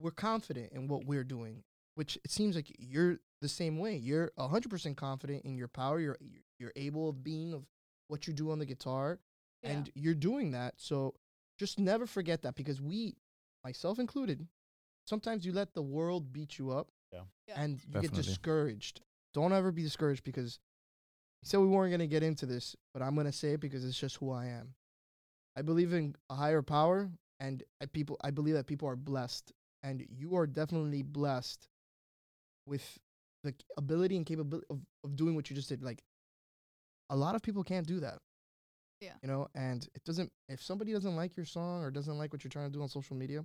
[0.00, 1.62] We're confident in what we're doing,
[1.96, 3.96] which it seems like you're the same way.
[3.96, 6.00] You're 100% confident in your power.
[6.00, 6.18] You're
[6.58, 7.64] you're able of being of
[8.08, 9.18] what you do on the guitar,
[9.62, 9.70] Yeah.
[9.70, 10.74] and you're doing that.
[10.76, 11.14] So
[11.58, 13.16] just never forget that because we,
[13.64, 14.46] myself included,
[15.06, 17.22] sometimes you let the world beat you up Yeah.
[17.48, 17.62] Yeah.
[17.62, 19.00] and you get discouraged.
[19.32, 20.58] Don't ever be discouraged because
[21.40, 23.60] he said we weren't going to get into this, but I'm going to say it
[23.60, 24.74] because it's just who I am.
[25.56, 29.52] I believe in a higher power and I people I believe that people are blessed
[29.82, 31.68] and you are definitely blessed
[32.66, 32.98] with
[33.44, 36.02] the ability and capability of, of doing what you just did like
[37.08, 38.18] a lot of people can't do that.
[39.00, 39.12] Yeah.
[39.22, 42.44] You know, and it doesn't if somebody doesn't like your song or doesn't like what
[42.44, 43.44] you're trying to do on social media,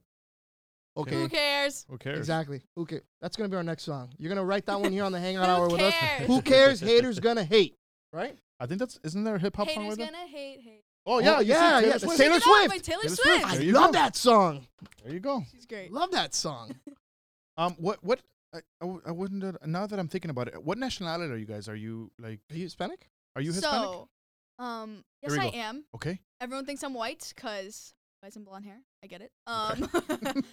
[0.97, 1.85] okay, Who cares?
[1.89, 2.17] Who cares?
[2.19, 2.61] Exactly.
[2.75, 3.03] Who cares?
[3.21, 4.09] That's gonna be our next song.
[4.17, 5.93] You're gonna write that one here on the Hangout Hour with us.
[5.93, 6.27] cares?
[6.27, 6.79] Who cares?
[6.81, 7.75] Haters gonna hate.
[8.11, 8.37] Right?
[8.59, 10.13] I think that's isn't there a hip hop song Haters like that?
[10.13, 10.83] gonna hate, hate.
[11.07, 12.17] Oh Oh, yeah, you yeah, Taylor yeah, Swift.
[12.17, 12.69] Taylor Check it out Swift.
[12.69, 13.41] by Taylor Taylor Swift.
[13.45, 13.61] Swift.
[13.61, 13.91] I love go.
[13.93, 14.67] that song.
[15.03, 15.43] There you go.
[15.53, 15.91] She's great.
[15.91, 16.75] Love that song.
[17.57, 18.19] Um, what what
[18.55, 19.43] I, I, I wouldn't.
[19.43, 21.67] uh, Now that I'm thinking about it, what nationality are you guys?
[21.67, 22.39] Are you like?
[22.51, 23.09] Are you Hispanic?
[23.35, 23.89] Are you Hispanic?
[23.89, 24.09] So,
[24.63, 25.57] um, yes, I go.
[25.57, 25.85] am.
[25.95, 26.19] okay.
[26.41, 27.93] Everyone thinks I'm white because
[28.23, 28.79] guys and blonde hair.
[29.03, 29.31] I get it.
[29.47, 29.89] Um,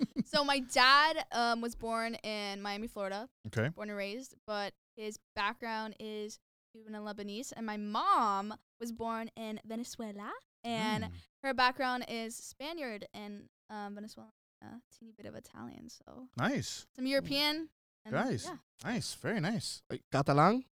[0.25, 3.69] so my dad um was born in Miami, Florida, Okay.
[3.71, 6.39] born and raised, but his background is
[6.73, 10.31] Cuban and Lebanese, and my mom was born in Venezuela,
[10.65, 11.11] and Mm.
[11.45, 14.33] her background is Spaniard and um Venezuelan,
[14.63, 17.69] a teeny bit of Italian, so nice, some European.
[18.05, 18.45] And Guys.
[18.49, 18.57] yeah.
[18.93, 19.83] nice, very nice.
[19.91, 20.65] Like, Catalan?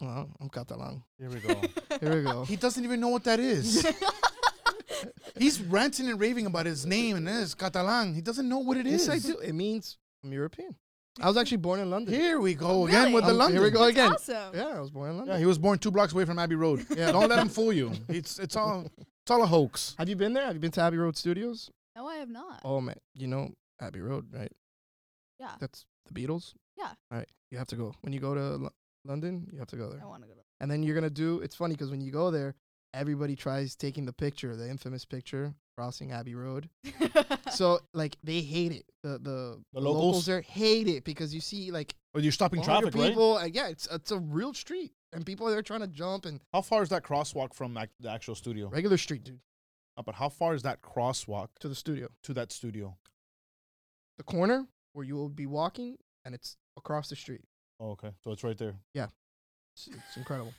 [0.00, 1.02] Well, I'm Catalan.
[1.18, 1.60] Here we go.
[2.00, 2.44] Here we go.
[2.44, 3.84] he doesn't even know what that is.
[5.36, 8.14] He's ranting and raving about his name and this Catalan.
[8.14, 9.06] He doesn't know what it is.
[9.06, 9.38] yes, I do.
[9.38, 10.74] It means I'm European.
[11.20, 12.14] I was actually born in London.
[12.14, 13.14] Here we go Oh, again really?
[13.14, 13.56] with the Um, London.
[13.56, 14.36] here we go That's again.
[14.42, 14.54] awesome.
[14.56, 15.34] Yeah, I was born in London.
[15.34, 16.86] Yeah, he was born two blocks away from Abbey Road.
[16.96, 17.92] Yeah, don't let him fool you.
[18.08, 19.96] It's it's all it's all a hoax.
[19.98, 20.44] Have you been there?
[20.46, 21.70] Have you been to Abbey Road Studios?
[21.96, 22.60] No, I have not.
[22.64, 23.50] Oh man, you know
[23.80, 24.52] Abbey Road, right?
[25.38, 25.52] Yeah.
[25.60, 26.54] That's the Beatles.
[26.76, 26.92] Yeah.
[27.10, 28.72] All right, you have to go when you go to Lo-
[29.04, 29.48] London.
[29.52, 30.40] You have to go there, I want to go to.
[30.60, 31.40] and then you're gonna do.
[31.40, 32.54] It's funny because when you go there,
[32.94, 36.68] everybody tries taking the picture, the infamous picture crossing Abbey Road.
[37.52, 38.84] so like they hate it.
[39.02, 40.04] The the, The locals?
[40.04, 40.26] locals?
[40.26, 43.08] there hate it because you see like Well, you're stopping 100 traffic, right?
[43.10, 43.38] people.
[43.38, 46.40] And yeah, it's it's a real street, and people are there trying to jump and
[46.52, 48.68] How far is that crosswalk from ac- the actual studio?
[48.68, 49.40] regular street, dude,
[49.96, 52.08] Uh, but how far is that crosswalk to the studio.
[52.24, 52.96] to that studio?
[54.18, 54.66] The corner
[54.98, 57.42] where you will be walking, and it's across the street.
[57.78, 58.10] Oh, okay.
[58.24, 58.74] So it's right there.
[58.96, 60.52] It's, it's incredible.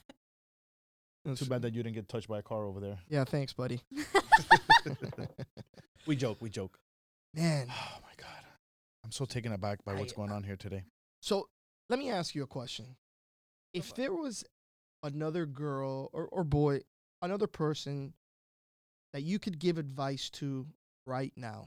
[1.35, 2.97] Too bad that you didn't get touched by a car over there.
[3.09, 3.81] Yeah, thanks, buddy.
[6.07, 6.37] We joke.
[6.39, 6.79] We joke.
[7.35, 8.45] Man, Oh my god,
[9.03, 10.85] I'm so taken aback by what's I- going on here today.
[11.21, 11.49] so
[11.89, 12.95] let me ask you a question.
[13.73, 14.45] If there was
[15.03, 16.79] another girl or, or boy,
[17.21, 18.13] another person
[19.11, 20.65] that you could give advice to
[21.05, 21.65] right now,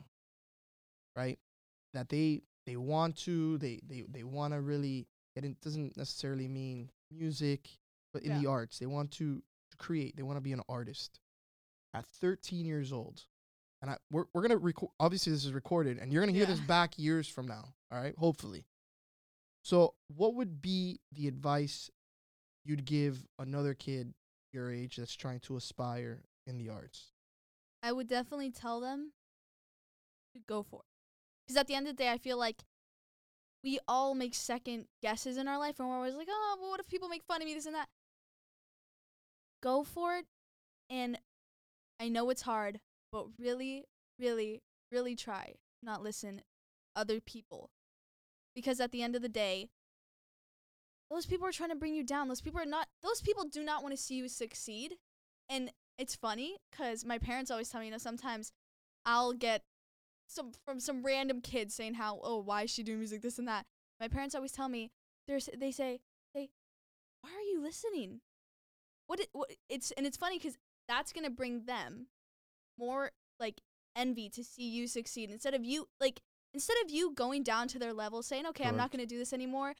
[1.14, 1.38] right?
[1.92, 5.06] That they they want to, they they, they want to really
[5.36, 7.68] and it doesn't necessarily mean music,
[8.12, 8.38] but in Yeah.
[8.40, 8.78] the arts.
[8.78, 11.20] They want to, to create, they want to be an artist.
[11.94, 13.22] At 13 years old,
[13.80, 16.38] and I, we're, we're going to record, obviously, this is recorded, and you're going to
[16.38, 16.54] hear Yeah.
[16.54, 18.14] this back years from now, all right?
[18.18, 18.64] Hopefully.
[19.62, 21.90] So, what would be the advice
[22.64, 24.14] you'd give another kid
[24.52, 27.12] your age that's trying to aspire in the arts?
[27.82, 29.12] I would definitely tell them
[30.34, 30.91] to go for it.
[31.46, 32.62] Because at the end of the day, I feel like
[33.64, 36.80] we all make second guesses in our life, and we're always like, oh, well, what
[36.80, 37.88] if people make fun of me, this and that?
[39.62, 40.26] Go for it.
[40.90, 41.18] And
[42.00, 42.80] I know it's hard,
[43.12, 43.84] but really,
[44.18, 46.42] really, really try not listen
[46.94, 47.70] other people.
[48.54, 49.68] Because at the end of the day,
[51.10, 52.28] those people are trying to bring you down.
[52.28, 54.94] Those people are not, those people do not want to see you succeed.
[55.48, 58.52] And it's funny because my parents always tell me, you know, sometimes
[59.04, 59.62] I'll get
[60.32, 63.48] some from some random kid saying how, oh, why is she doing music, this and
[63.48, 63.66] that.
[64.00, 64.90] My parents always tell me,
[65.28, 66.00] there's, they say,
[66.34, 66.50] they,
[67.20, 68.20] why are you listening?
[69.06, 70.56] What, it, what it's and it's funny because
[70.88, 72.06] that's gonna bring them
[72.78, 73.60] more like
[73.94, 76.20] envy to see you succeed instead of you like
[76.54, 79.32] instead of you going down to their level saying, okay, I'm not gonna do this
[79.32, 79.74] anymore.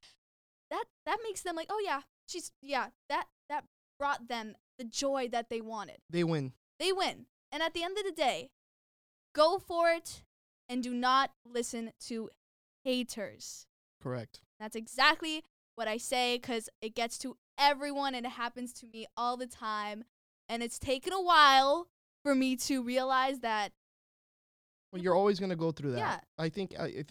[0.71, 3.65] That that makes them like, oh yeah, she's yeah that that
[3.99, 5.99] brought them the joy that they wanted.
[6.11, 6.53] They win.
[6.79, 7.27] They win.
[7.51, 8.51] And at the end of the day,
[9.35, 10.25] go for it
[10.73, 12.31] and do not listen to
[12.83, 13.67] haters.
[14.03, 14.41] Correct.
[14.59, 15.45] That's exactly
[15.75, 19.47] what I say because it gets to everyone and it happens to me all the
[19.47, 20.05] time.
[20.49, 21.89] And it's taken a while
[22.23, 23.73] for me to realize that
[24.93, 25.99] Well, you're always going to go through that.
[25.99, 26.21] Yeah.
[26.39, 27.07] I think uh, if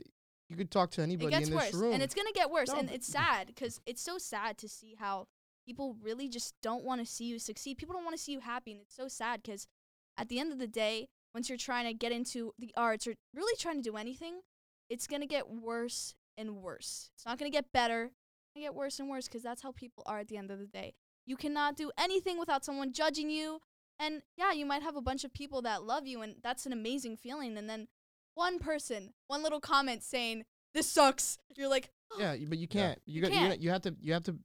[0.49, 1.73] you could talk to anybody it gets in this worse.
[1.75, 1.93] room.
[1.93, 2.69] And it's going to get worse.
[2.69, 5.27] No, and it's sad because it's so sad to see how
[5.67, 7.77] people really just don't want to see you succeed.
[7.77, 8.71] People don't want to see you happy.
[8.71, 9.67] And it's so sad because
[10.17, 13.13] at the end of the day, once you're trying to get into the arts or
[13.33, 14.41] really trying to do anything,
[14.89, 17.09] it's going to get worse and worse.
[17.15, 18.03] It's not going to get better.
[18.03, 20.51] It's going to get worse and worse because that's how people are at the end
[20.51, 20.93] of the day.
[21.25, 23.59] You cannot do anything without someone judging you.
[23.99, 26.73] And yeah, you might have a bunch of people that love you, and that's an
[26.73, 27.55] amazing feeling.
[27.55, 27.87] And then
[28.33, 31.37] one person, one little comment saying, This sucks.
[31.55, 32.99] You're like, yeah, but you can't.
[33.05, 33.59] You, You got, can't.
[33.61, 33.95] You, you have to.
[34.01, 34.35] You have to.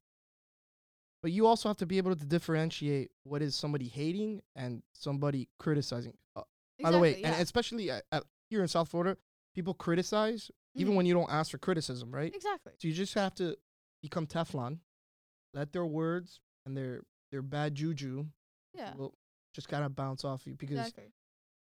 [1.23, 5.49] But you also have to be able to differentiate what is somebody hating and somebody
[5.59, 6.13] criticizing.
[6.37, 6.43] Uh,
[6.83, 9.17] by the way, Exactly, and especially at, at, here in South Florida,
[9.55, 10.97] people criticize even Mhm.
[10.97, 12.35] when you don't ask for criticism, right?
[12.35, 12.73] Exactly.
[12.79, 13.57] So you just have to
[14.03, 14.79] become Teflon,
[15.55, 17.03] let their words and their
[17.33, 18.27] their bad juju
[18.75, 18.95] Yeah.
[18.95, 19.15] will
[19.55, 21.13] just kind of bounce off you because Exactly.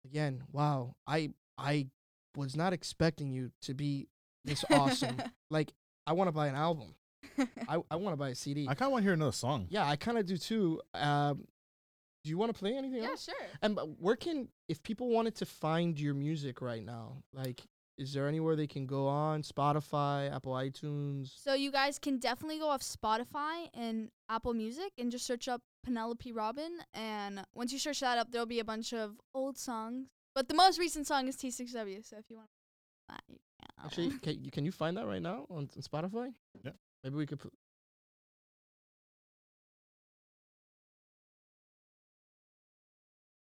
[0.04, 1.88] again, wow, I I
[2.36, 4.08] was not expecting you to be
[4.44, 5.20] this awesome.
[5.50, 5.72] like
[6.06, 6.94] I want to buy an album.
[7.68, 8.66] I I want to buy a CD.
[8.68, 9.66] I kind of want to hear another song.
[9.68, 10.80] yeah, I kind of do too.
[10.94, 11.46] Um,
[12.24, 13.24] do you want to play anything yeah, else?
[13.24, 13.34] sure.
[13.62, 17.62] And but where can if people wanted to find your music right now, like
[17.98, 19.42] is there anywhere they can go on?
[19.42, 21.30] Spotify, Apple iTunes.
[21.36, 25.60] So you guys can definitely go off Spotify and Apple Music and just search up
[25.84, 26.80] Penelope Robins.
[26.94, 30.08] And once you search that up, there'll be a bunch of old songs.
[30.34, 32.08] But the most recent song is T6W.
[32.08, 32.48] So if you want
[33.08, 33.84] that, you can.
[33.84, 36.32] Actually, can you, can you find that right now on, on Spotify?
[36.64, 36.72] Yeah.
[37.04, 37.52] Maybe we could put.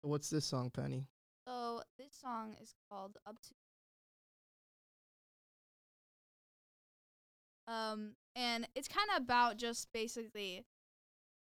[0.05, 1.07] What's this song, Penny?
[1.47, 3.53] So this song is called Up to.
[7.73, 10.65] Um, and it's kind of about just basically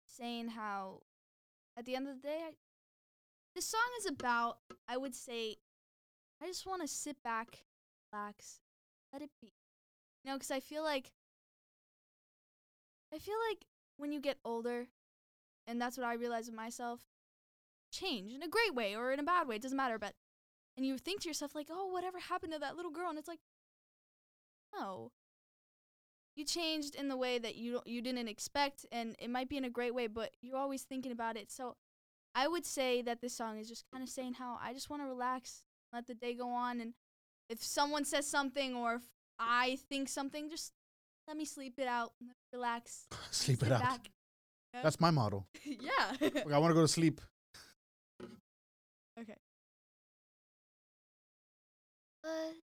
[0.06, 1.00] saying how,
[1.76, 2.52] at the end of the day, I,
[3.56, 4.58] this song is about.
[4.86, 5.56] I would say,
[6.40, 7.64] I just want to sit back,
[8.12, 8.60] relax,
[9.12, 9.54] let it be.
[10.22, 11.10] You know, because I feel like.
[13.12, 13.64] I feel like
[13.96, 14.86] when you get older,
[15.66, 17.00] and that's what I realize of myself,
[17.92, 20.14] change in a great way or in a bad way, it doesn't matter, but
[20.76, 23.28] and you think to yourself like, "Oh, whatever happened to that little girl?" and it's
[23.28, 23.40] like,
[24.74, 25.12] "No.
[26.34, 29.64] You changed in the way that you you didn't expect and it might be in
[29.64, 31.76] a great way, but you're always thinking about it." So,
[32.34, 35.02] I would say that this song is just kind of saying how I just want
[35.02, 35.62] to relax,
[35.92, 36.94] let the day go on and
[37.48, 39.02] if someone says something or if
[39.38, 40.72] I think something, just
[41.28, 42.12] let me sleep it out,
[42.52, 43.06] relax.
[43.30, 43.80] Sleep it out.
[43.80, 44.10] back.
[44.82, 45.46] That's my model.
[45.64, 46.12] yeah.
[46.20, 47.20] I want to go to sleep.
[52.22, 52.54] What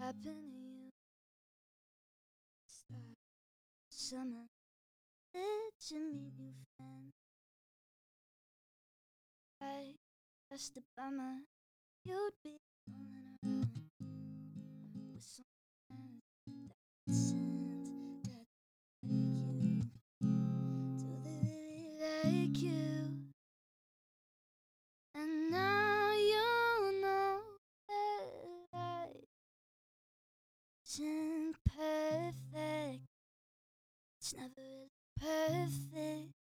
[0.00, 0.90] happened to you?
[2.66, 3.16] Start
[3.88, 4.46] summer.
[5.32, 7.14] Did you meet new friends?
[9.62, 9.94] I
[10.50, 11.42] just a bummer.
[12.04, 12.58] You'd be
[34.26, 36.32] It's never really perfect.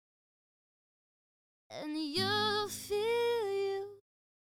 [1.69, 3.85] And you feel you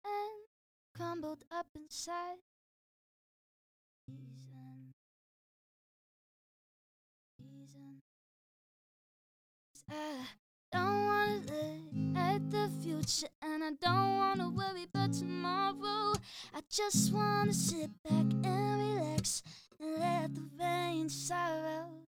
[0.06, 0.48] and
[0.96, 2.38] crumbled up inside.
[4.08, 4.94] Reason.
[7.42, 8.00] Reason.
[9.92, 10.26] I
[10.72, 16.14] don't wanna look at the future and I don't wanna worry about tomorrow.
[16.56, 19.44] I just wanna sit back and relax
[19.82, 22.04] and let the rain sorrow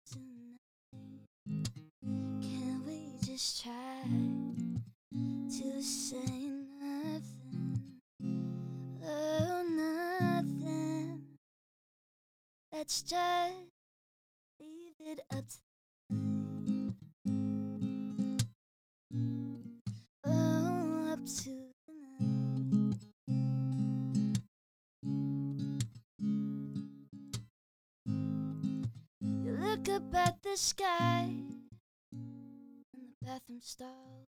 [3.42, 4.04] just try
[5.50, 7.82] to say nothing?
[9.04, 11.24] Oh, nothing.
[12.72, 13.56] Let's just
[14.60, 16.94] leave it up to night.
[20.24, 21.50] Oh, up to
[21.88, 22.96] the night.
[29.44, 31.51] You look up at the sky
[33.42, 34.28] bathroom stall,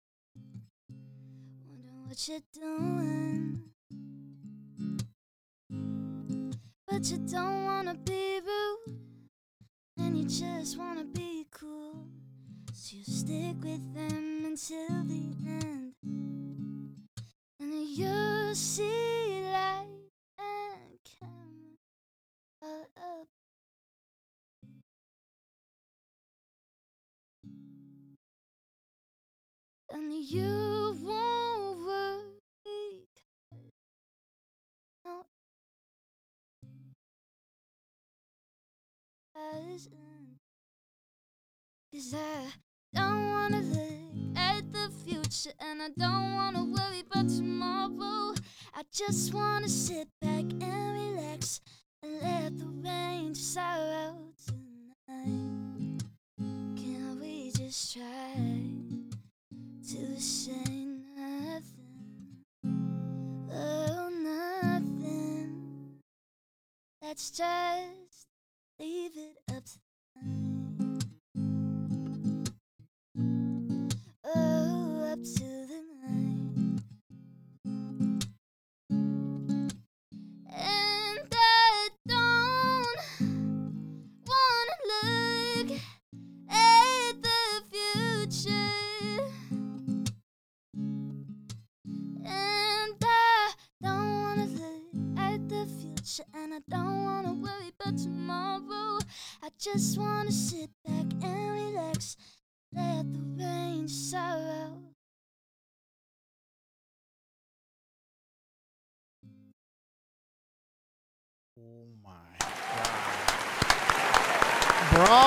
[1.69, 3.61] wondering what you're doing.
[6.87, 8.99] But you don't wanna be rude,
[9.99, 12.07] and you just wanna be cool.
[12.73, 15.95] So you stick with them until the end.
[17.61, 19.12] And you see
[41.93, 42.47] Cause I
[42.95, 48.35] don't wanna look at the future and I don't wanna worry about tomorrow.
[48.75, 51.61] I just wanna sit back and relax
[52.03, 56.03] and let the rain sorrow tonight.
[56.39, 58.35] Can we just try
[59.89, 62.45] to say nothing?
[63.53, 66.01] Oh, nothing.
[67.03, 68.32] Let's just
[68.83, 69.92] leave it up to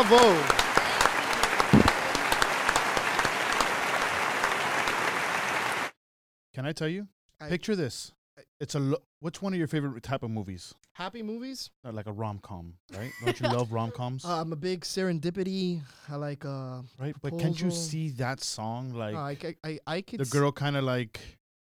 [0.04, 0.36] Bravo.
[6.54, 7.08] Can I tell you?
[7.40, 8.14] I- Picture this.
[8.60, 8.80] It's a.
[8.80, 10.74] Lo- What's one of your favorite type of movies?
[10.94, 11.72] Happy movies.
[11.84, 13.12] Uh, Like a rom com, right?
[13.24, 14.24] Don't you love rom coms?
[14.24, 15.82] Uh, I'm a big serendipity.
[16.10, 17.16] I like uh, right?
[17.22, 20.52] But can't you see that song like uh, I, c- I, I could the girl
[20.52, 21.20] kind of like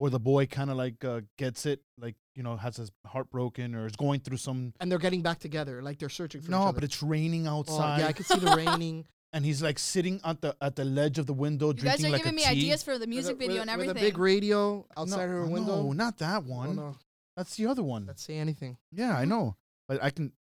[0.04, 3.30] or the boy kind of like uh, gets it like you know has his heart
[3.30, 6.46] broken or is going through some and they're getting back together, like they're searching for
[6.46, 6.74] each no other.
[6.74, 9.06] but it's raining Oh, outside yeah, I can see the raining.
[9.32, 12.06] and he's like sitting at the at the ledge of the window You guys drinking
[12.06, 12.48] are like giving me tea.
[12.50, 14.04] ideas for the with music a- video with, and with everything.
[14.04, 15.92] a big radio outside no, her no, window.
[15.92, 16.96] not that Oh, one no,
[17.36, 18.76] that's the other one let's say anything.
[18.92, 19.56] yeah i know
[19.88, 20.32] but i can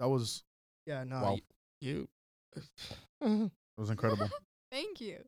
[0.00, 0.42] that was
[0.86, 1.16] Yeah, no.
[1.22, 1.38] Wow.
[1.80, 2.08] You.
[2.56, 2.60] you-
[3.20, 4.28] that was incredible
[4.72, 5.18] Thank you.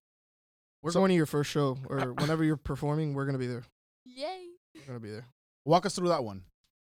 [0.85, 3.65] We're So- going to your first show, or whenever you're performing, we're gonna be there.
[4.05, 4.51] Yay.
[4.75, 5.27] We're gonna be there.
[5.65, 6.45] walk us through that one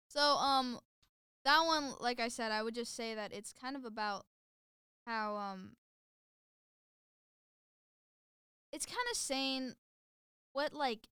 [0.09, 0.80] So um
[1.45, 4.24] that one like I said I would just say that it's kind of about
[5.07, 5.76] how um
[8.72, 9.74] it's kind of saying
[10.55, 11.07] what like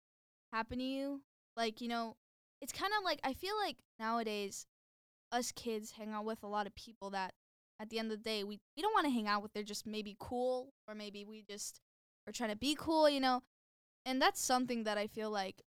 [0.53, 1.21] happened to you
[1.57, 2.17] like you know
[2.63, 4.67] it's kind of like I feel like nowadays
[5.33, 7.35] us kids hang out with a lot of people that
[7.79, 9.63] at the end of the day we we don't want to hang out with they're
[9.63, 11.81] just maybe cool or maybe we just
[12.31, 13.43] are trying to be cool you know
[14.07, 15.63] and that's something that I feel like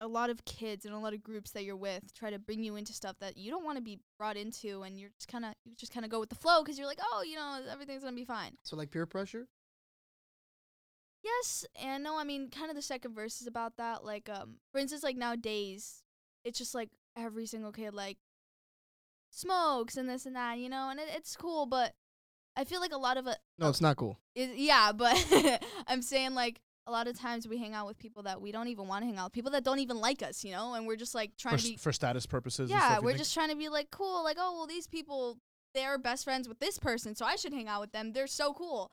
[0.00, 2.62] a lot of kids and a lot of groups that you're with try to bring
[2.62, 5.44] you into stuff that you don't want to be brought into and you're just kind
[5.44, 7.60] of you just kind of go with the flow because you're like oh you know
[7.70, 9.46] everything's gonna be fine So like peer pressure.
[11.24, 14.56] yes and no i mean kind of the second verse is about that like um
[14.72, 16.02] for instance like nowadays
[16.44, 18.18] it's just like every single kid like
[19.30, 21.92] smokes and this and that you know and it, it's cool but
[22.56, 24.18] i feel like a lot of it No, it's not cool.
[24.34, 25.14] is yeah but
[25.86, 28.68] i'm saying like a lot of times we hang out with people that we don't
[28.68, 30.86] even want to hang out with people that don't even like us you know and
[30.86, 33.18] we're just like trying for, to be for status purposes yeah stuff, we're think?
[33.18, 35.38] just trying to be like cool like oh well these people
[35.74, 38.52] they're best friends with this person so i should hang out with them they're so
[38.52, 38.90] cool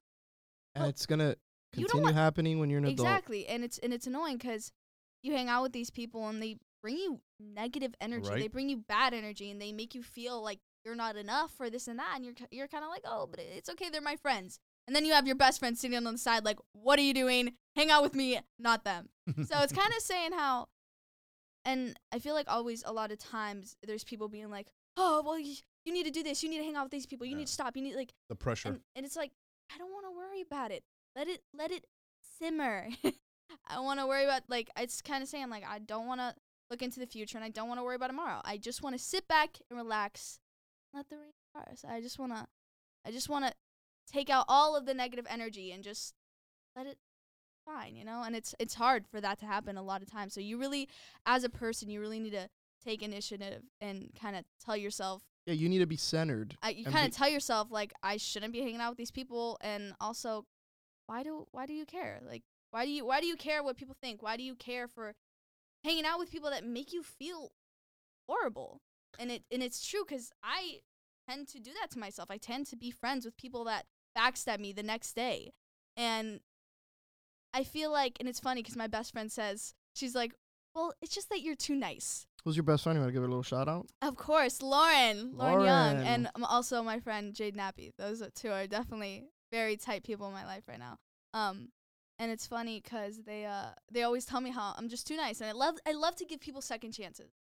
[0.76, 1.36] And it's gonna
[1.72, 3.07] continue happening when you're an adult.
[3.07, 4.72] exactly and it's and it's annoying because
[5.22, 8.78] you hang out with these people and they bring you negative energy they bring you
[8.78, 12.13] bad energy and they make you feel like you're not enough for this and that
[12.15, 14.59] and you're you're kind of like oh but it's okay they're my friends.
[14.86, 17.13] And then you have your best friend sitting on the side like what are you
[17.13, 17.53] doing?
[17.75, 19.09] Hang out with me not them.
[19.45, 20.67] So it's kind of saying how
[21.65, 24.67] and i feel like always a lot of times there's people being like
[24.97, 25.55] oh well you,
[25.86, 27.38] you need to do this you need to hang out with these people you Yeah.
[27.39, 28.67] need to stop you need like the pressure.
[28.69, 29.31] and, and it's like
[29.73, 30.84] i don't want to worry about it.
[31.15, 31.86] Let it let it
[32.39, 32.88] simmer.
[33.67, 36.19] I don't want to worry about like it's kind of saying like i don't want
[36.21, 36.34] to
[36.69, 38.41] look into the future and i don't want to worry about tomorrow.
[38.43, 40.39] I just want to sit back and relax
[40.94, 42.46] let the rain pass i just want to
[43.06, 43.54] i just want to
[44.12, 46.14] take out all of the negative energy and just
[46.76, 46.98] let it
[47.66, 50.34] fine you know and it's it's hard for that to happen a lot of times
[50.34, 50.89] so you really
[51.26, 52.50] as a person you really need to
[52.84, 56.58] take initiative and kind of tell yourself Yeah, you need to be centered.
[56.62, 59.58] I, you kind of tell yourself like I shouldn't be hanging out with these people,
[59.62, 60.46] and also,
[61.08, 62.20] why do why do you care?
[62.28, 64.22] Like why do you why do you care what people think?
[64.22, 65.14] Why do you care for
[65.86, 67.54] hanging out with people that make you feel
[68.28, 68.82] horrible?
[69.20, 70.82] And it and it's true because I
[71.30, 72.30] tend to do that to myself.
[72.32, 73.86] I tend to be friends with people that
[74.18, 75.53] backstab me the next day,
[75.95, 76.41] and
[77.53, 80.34] I feel like, and it's funny because my best friend says she's like,
[80.74, 82.26] well, it's just that you're too nice.
[82.43, 82.97] Who's your best friend?
[82.97, 83.88] You want to give her a little shout out?
[84.01, 87.91] Of course, Lauren, Lauren, Young, and also my friend Jade Nappy.
[87.97, 90.97] Those two are definitely very tight people in my life right now.
[91.34, 91.70] Um,
[92.20, 95.39] and it's funny 'cause they uh they always tell me how I'm just too nice,
[95.41, 97.32] and I love I love to give people second chances.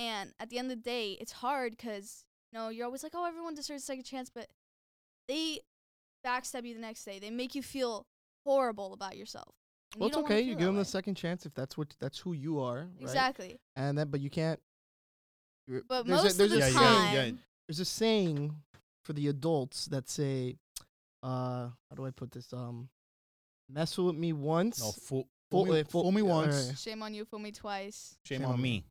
[0.00, 3.12] And at the end of the day, it's hard 'cause you know you're always like,
[3.14, 4.48] oh, everyone deserves a second chance, but
[5.28, 5.60] they
[6.26, 7.18] backstab you the next day.
[7.18, 8.06] They make you feel
[8.46, 9.54] horrible about yourself.
[9.92, 10.40] and Well, you it's okay.
[10.40, 12.84] You give that them the second chance if that's what that's who you are.
[12.94, 13.02] Right?
[13.02, 13.60] Exactly.
[13.76, 14.60] And then, but you can't.
[15.68, 17.30] But there's most a, there's of a the yeah, saying, time, yeah,
[17.68, 18.56] there's a saying
[19.04, 20.56] for the adults that say,
[21.22, 22.52] uh, how do I put this?
[22.52, 22.88] Um,
[23.68, 24.80] mess with me once.
[24.80, 26.78] no fool, Fool- fool, me, fool- fool me once alright.
[26.78, 28.16] shame on you, fool me twice.
[28.24, 28.84] shame Shame on on me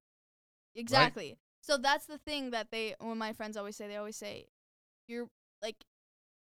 [0.76, 1.38] Exactly.
[1.62, 4.48] So that's the thing that they, when my friends always say, they always say,
[5.08, 5.28] you're
[5.62, 5.76] like,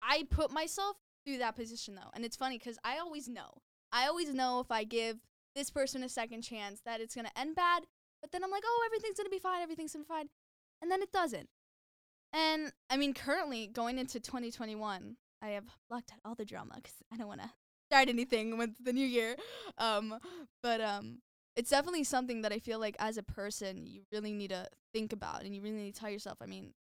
[0.02, 2.10] I put myself through that position though.
[2.14, 3.62] And it's funny because I always know.
[3.92, 5.18] I always know if I give
[5.56, 7.84] this person a second chance that it's going to end bad.
[8.22, 9.62] But then I'm like, oh, everything's going to be fine.
[9.62, 10.30] Everything's going to be fine.
[10.82, 11.50] And then it doesn't.
[12.34, 16.96] And I mean, currently going into 2021, I have blocked out all the drama because
[17.14, 17.52] I don't want to
[17.90, 19.36] start anything with the new year.
[19.78, 20.20] Um,
[20.62, 21.20] but um,
[21.56, 25.14] it's definitely something that I feel like as a person you really need to think
[25.14, 26.38] about and you really need to tell yourself.
[26.42, 26.74] I mean,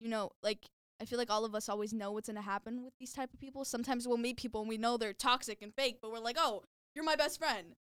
[0.00, 0.58] you know, like
[1.00, 3.40] I feel like all of us always know what's gonna happen with these type of
[3.40, 3.64] people.
[3.64, 6.62] Sometimes we'll meet people and we know they're toxic and fake, but we're like, oh,
[6.94, 7.74] you're my best friend.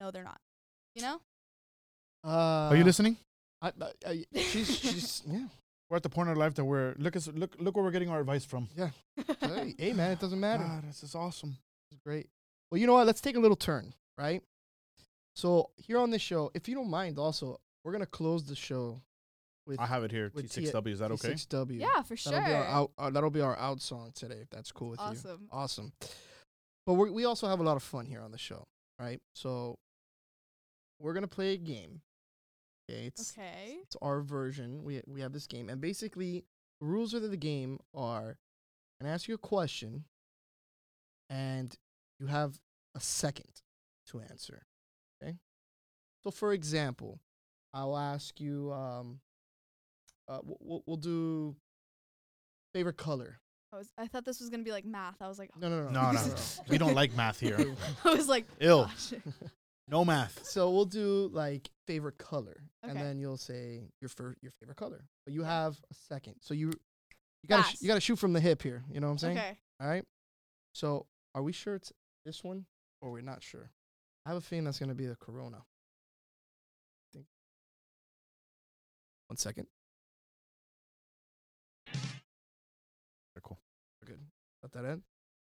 [0.00, 0.40] No, they're not.
[0.94, 1.20] You know?
[2.24, 3.16] Uh, are you listening
[3.62, 5.46] I, I, I, she's she's yeah.
[5.88, 7.92] We're at the point in our life that we're look us look look where we're
[7.92, 8.68] getting our advice from.
[9.40, 10.64] hey, hey, man, it doesn't matter.
[10.64, 11.56] God, this is awesome.
[11.90, 12.28] It's great.
[12.70, 13.06] Well, you know what?
[13.06, 14.42] Let's take a little turn, right?
[15.36, 19.02] So here on this show, if you don't mind, also we're gonna close the show
[19.66, 20.30] with I have it here.
[20.30, 20.88] T6W.
[20.88, 21.32] Is that okay?
[21.32, 21.78] T6W.
[21.78, 22.32] yeah, for sure.
[22.32, 22.90] That'll be our out.
[22.98, 24.38] Uh, that'll be our out song today.
[24.40, 25.06] If that's cool with you.
[25.06, 25.48] awesome.
[25.52, 25.92] Awesome.
[26.86, 28.66] But we we also have a lot of fun here on the show,
[28.98, 29.20] right?
[29.34, 29.78] So
[31.00, 32.00] we're gonna play a game.
[32.88, 33.78] Okay, it's Okay.
[33.82, 34.84] it's our version.
[34.84, 36.44] We we have this game, and basically
[36.80, 38.38] the rules of the game are:
[39.00, 40.04] and ask you a question,
[41.28, 41.76] and
[42.20, 42.58] you have
[42.94, 43.60] a second
[44.06, 44.62] to answer.
[46.26, 46.30] Okay.
[46.30, 47.20] So, for example,
[47.74, 48.72] I'll ask you.
[48.72, 49.20] Um,
[50.28, 51.54] uh, we'll- we'll, we'll do
[52.74, 53.38] favorite color.
[53.72, 55.20] I was I thought this was gonna be like math.
[55.20, 56.34] I was like, No, no, no, No, no, no.
[56.68, 57.58] we don't like math here.
[58.04, 58.90] I was like, Ill.
[59.88, 60.44] No math.
[60.44, 65.04] So we'll do like favorite color, and then you'll say your fir- your favorite color.
[65.24, 66.68] But you have a second, so you
[67.42, 68.82] you gotta sh- you gotta shoot from the hip here.
[68.90, 69.38] You know what I'm saying?
[69.38, 69.58] Okay.
[69.80, 70.04] All right.
[70.72, 71.92] So are we sure it's
[72.24, 72.66] this one,
[73.00, 73.70] or we're not sure?
[74.24, 75.62] I have a feeling that's gonna be the Corona.
[79.28, 79.66] One second.
[81.92, 83.58] Very cool.
[84.00, 84.20] We're good.
[84.62, 85.02] Let that in.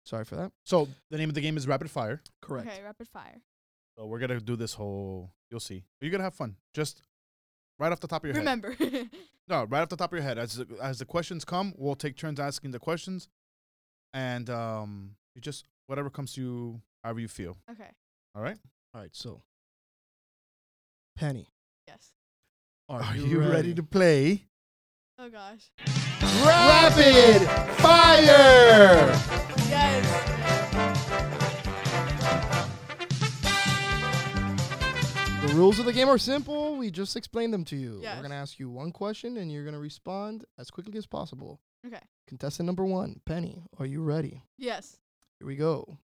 [0.05, 0.51] Sorry for that.
[0.63, 2.21] So the name of the game is Rapid Fire.
[2.41, 2.67] Correct.
[2.67, 2.83] Okay.
[2.83, 3.41] Rapid fire.
[3.97, 5.31] So we're gonna do this whole.
[5.49, 5.83] You'll see.
[6.01, 6.55] You're gonna have fun.
[6.73, 7.01] Just
[7.79, 8.39] right off the top of your head.
[8.39, 8.75] Remember.
[9.49, 10.37] No, right off the top of your head.
[10.37, 13.27] As the, as the questions come, we'll take turns asking the questions,
[14.13, 17.57] and um, you just whatever comes to you, however you feel.
[17.69, 17.89] okay.
[18.33, 18.57] All right.
[18.95, 19.09] All right.
[19.11, 19.41] So,
[21.17, 21.49] Penny,
[22.89, 23.01] Yes.
[23.01, 23.03] are,
[23.75, 24.45] to play?
[25.19, 25.71] Oh gosh.
[26.45, 27.41] Rapid
[27.77, 29.07] fire.
[29.69, 30.29] Yes.
[35.41, 36.75] The rules of the game are simple.
[36.77, 37.99] We just explained them to you.
[38.01, 38.15] Yes.
[38.15, 41.05] We're going to ask you one question and you're going to respond as quickly as
[41.05, 41.59] possible.
[41.85, 41.99] Okay.
[42.27, 44.43] Contestant number one, Penny, are you ready?
[44.57, 44.97] Yes.
[45.39, 45.97] Here we go.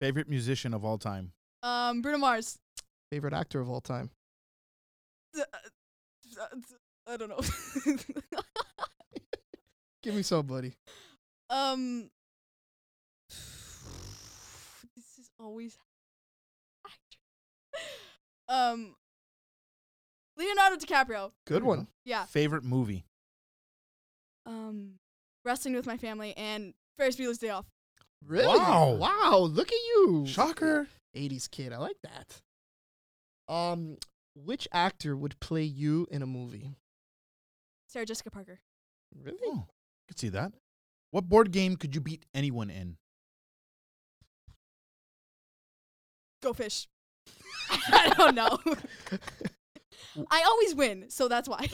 [0.00, 1.32] Favorite musician of all time?
[1.62, 2.58] Um, Bruno Mars.
[3.10, 4.10] Favorite actor of all time?
[7.08, 7.40] I don't know.
[10.02, 10.74] Give me some, buddy.
[11.50, 12.10] um,
[13.28, 15.76] this is always
[18.48, 18.94] um
[20.36, 21.32] Leonardo DiCaprio.
[21.46, 21.86] Good one.
[22.04, 22.24] Yeah.
[22.24, 23.04] Favorite movie?
[24.46, 24.94] Um,
[25.44, 27.66] wrestling with my family and Ferris Bueller's Day Off.
[28.26, 28.58] Really?
[28.58, 28.94] Wow.
[28.94, 29.38] Wow.
[29.50, 30.24] Look at you.
[30.26, 30.88] Shocker.
[31.16, 31.72] 80s kid.
[31.72, 32.40] I like that.
[33.52, 33.98] Um,
[34.34, 36.76] which actor would play you in a movie?
[37.88, 38.60] Sarah Jessica Parker.
[39.22, 39.38] Really?
[39.44, 40.52] Oh, I could see that.
[41.10, 42.96] What board game could you beat anyone in?
[46.42, 46.88] Go fish.
[47.70, 48.58] I don't know.
[50.30, 51.68] I always win, so that's why.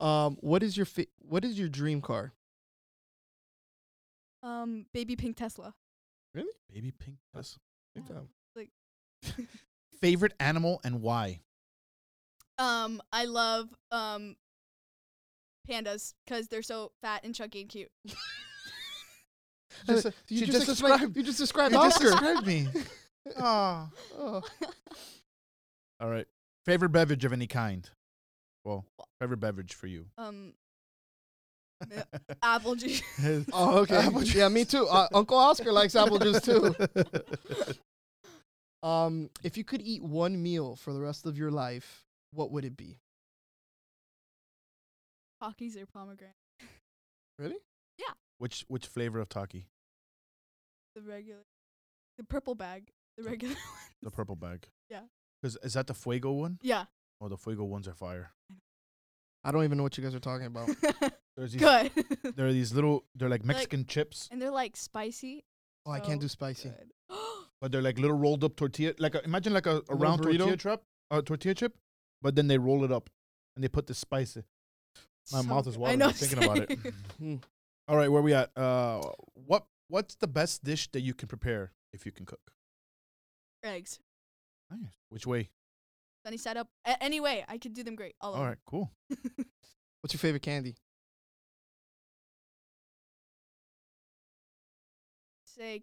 [0.00, 2.32] um, what is your fa- what is your dream car?
[4.42, 5.74] um, baby pink Tesla.
[6.34, 6.52] Really?
[6.72, 7.16] Baby pink.
[7.34, 7.58] Yes.
[7.94, 8.14] Big Yeah.
[8.16, 8.28] time.
[10.02, 11.40] Favorite animal and why?
[12.58, 14.36] Um, I love um
[15.68, 17.90] pandas because they're so fat and chunky and cute.
[19.86, 22.10] Just- Uh, you just, just explained- described- You just described You just Oscar.
[22.10, 22.68] described me.
[23.38, 23.88] Ah.
[24.18, 24.42] Oh.
[26.00, 26.26] All right.
[26.64, 27.88] Favorite beverage of any kind?
[28.64, 28.84] Well,
[29.20, 30.06] favorite beverage for you.
[30.18, 30.54] Um,
[32.42, 33.02] apple juice.
[33.52, 33.96] Oh, okay.
[33.98, 34.86] Apple yeah, me too.
[34.86, 36.74] Uh, Uncle Oscar likes apple juice too.
[38.82, 42.64] Um, if you could eat one meal for the rest of your life, what would
[42.64, 42.98] it be?
[45.42, 46.34] Takis or pomegranate.
[47.38, 47.56] Really?
[47.98, 48.12] Yeah.
[48.36, 49.66] Which which flavor of Taki?
[50.94, 51.40] The regular,
[52.18, 52.90] the purple bag.
[53.16, 53.90] The regular one.
[54.02, 54.66] The purple bag.
[54.90, 55.00] Yeah.
[55.42, 56.58] Cause is that the Fuego one?
[56.60, 56.84] Yeah.
[57.18, 58.32] Oh, the Fuego ones are fire.
[59.42, 60.68] I don't even know what you guys are talking about.
[61.38, 61.62] There's these.
[61.62, 61.92] Good.
[62.36, 63.04] There are these little.
[63.14, 65.44] They're like Like- Mexican chips, and they're like spicy.
[65.86, 66.72] Oh, I can't do spicy.
[67.60, 67.66] Good.
[67.66, 68.94] but they're like little rolled up tortilla.
[68.98, 71.76] Like a, imagine like a, a little round tortilla trap, a uh, tortilla chip,
[72.22, 73.10] but then they roll it up
[73.56, 74.36] and they put the spice.
[74.36, 74.44] in.
[75.32, 75.80] My So mouth is good.
[75.80, 76.68] I watering know, just thinking about it.
[76.82, 76.94] same.
[77.18, 77.36] Hmm.
[77.88, 78.56] All right, where we at?
[78.56, 79.00] Uh,
[79.34, 82.52] what what's the best dish that you can prepare if you can cook?
[83.64, 83.98] Eggs.
[84.70, 84.80] Nice.
[85.08, 85.50] Which way?
[86.24, 86.68] Sunny side up.
[86.86, 88.14] A- anyway, I could do them great.
[88.20, 88.92] All, All right, cool.
[90.00, 90.76] What's your favorite candy?
[95.44, 95.82] Say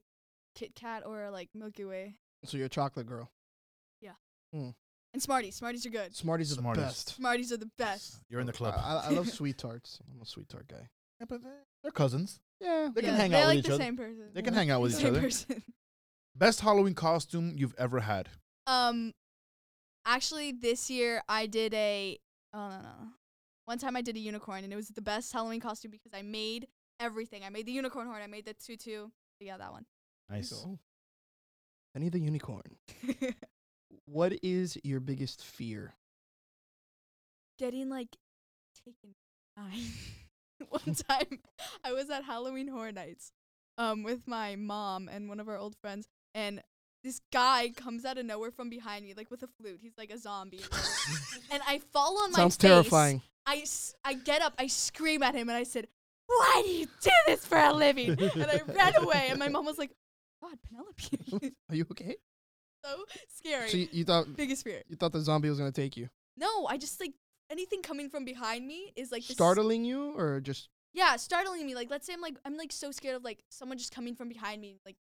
[0.58, 2.16] Kit Kat or like Milky Way.
[2.46, 3.30] So you're a chocolate girl.
[4.02, 4.12] Yeah.
[5.14, 5.56] And Smarties.
[5.56, 6.16] Smarties are good.
[6.16, 6.84] Smarties are the Smarties.
[6.84, 7.16] best.
[7.16, 8.20] Smarties are the best.
[8.30, 8.74] You're in the club.
[8.78, 10.00] I, I, I love sweet tarts.
[10.12, 10.88] I'm a sweet tart guy.
[11.20, 11.50] Yeah, but they-
[11.84, 12.40] they're cousins.
[12.60, 12.90] Yeah.
[12.94, 13.84] They can hang they out with like each the other.
[13.84, 14.30] same person.
[14.34, 15.22] They can hang out with each other.
[15.22, 15.64] person.
[16.36, 18.30] Best Halloween costume you've ever had.
[18.66, 19.14] Um,
[20.06, 22.18] actually, this year I did a.
[22.54, 22.82] Oh no no.
[22.82, 23.08] no.
[23.66, 26.22] one time I did a unicorn and it was the best Halloween costume because I
[26.22, 26.68] made
[27.00, 27.44] everything.
[27.44, 28.22] I made the unicorn horn.
[28.24, 29.08] I made the tutu.
[29.40, 29.86] Yeah, that one.
[30.30, 30.52] Nice.
[30.52, 30.80] Go.
[31.94, 32.78] Penny the unicorn.
[34.06, 35.94] What is your biggest fear?
[37.60, 38.16] Getting like
[38.86, 39.16] taken
[39.56, 39.82] by.
[40.70, 41.40] one time
[41.84, 43.32] I was at Halloween Horror Nights
[43.78, 46.64] um with my mom and one of our old friends and
[47.04, 49.80] this guy comes out of nowhere from behind me like with a flute.
[49.82, 50.62] He's like a zombie.
[51.52, 53.22] and I fall on my Sounds terrifying.
[53.46, 55.88] I, s- I get up, I scream at him, and I said,
[56.26, 58.10] Why do you do this for a living?
[58.10, 59.92] and I ran away, and my mom was like,
[60.42, 61.56] God, Penelope.
[61.70, 62.16] Are you okay?
[62.86, 63.04] so
[63.36, 63.70] scary.
[63.70, 64.84] So you, you thought Biggest fear.
[64.88, 67.14] you thought the zombie was gonna take you, No, I just like
[67.50, 71.76] anything coming from behind me is like this- startling you, or just Yeah, startling me.
[71.76, 74.30] Like, let's say I'm like I'm like so scared of like someone just coming from
[74.30, 74.80] behind me.
[74.86, 74.96] Like,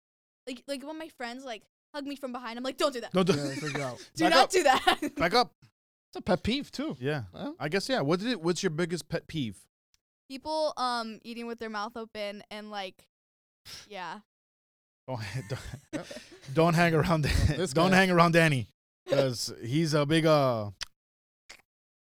[0.46, 1.62] like like when my friends like
[1.94, 3.12] hug me from behind, I'm like, don't do that.
[3.14, 3.98] No, do, yeah, figure out?
[4.16, 4.50] do back not up.
[4.50, 5.14] do that.
[5.16, 5.52] back up.
[5.62, 6.96] It's a pet peeve too.
[6.98, 7.24] Yeah.
[7.34, 7.52] Huh?
[7.60, 8.00] I guess yeah.
[8.00, 8.40] What did it?
[8.40, 9.58] What's your biggest pet peeve?
[10.28, 13.06] People um eating with their mouth open and like,
[13.88, 14.20] yeah.
[15.08, 15.20] Don't
[15.92, 16.06] don't,
[16.54, 17.22] don't hang around.
[17.24, 17.96] This don't guy.
[17.96, 18.66] hang around Danny,
[19.06, 20.70] because he's a big uh.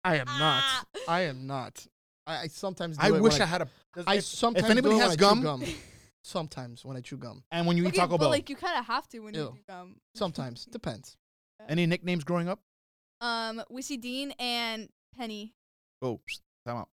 [0.05, 0.84] I am Ah.
[0.94, 1.05] not.
[1.09, 1.86] I am not.
[2.26, 2.96] I, I sometimes.
[2.96, 3.68] Do I it wish I had a.
[4.07, 5.64] I if- sometimes anybody when has I chew gum- gum.
[6.26, 7.42] Sometimes when I chew gum.
[7.52, 9.34] and when you eat Okay, Taco but Bell, like you kind of have to when
[9.34, 9.40] Ew.
[9.42, 9.96] you do gum.
[10.14, 11.18] Sometimes depends.
[11.68, 12.61] any nicknames growing up?
[13.20, 15.52] Um, Wissy Dean and Penny.
[16.00, 16.88] Oh, psst, time out.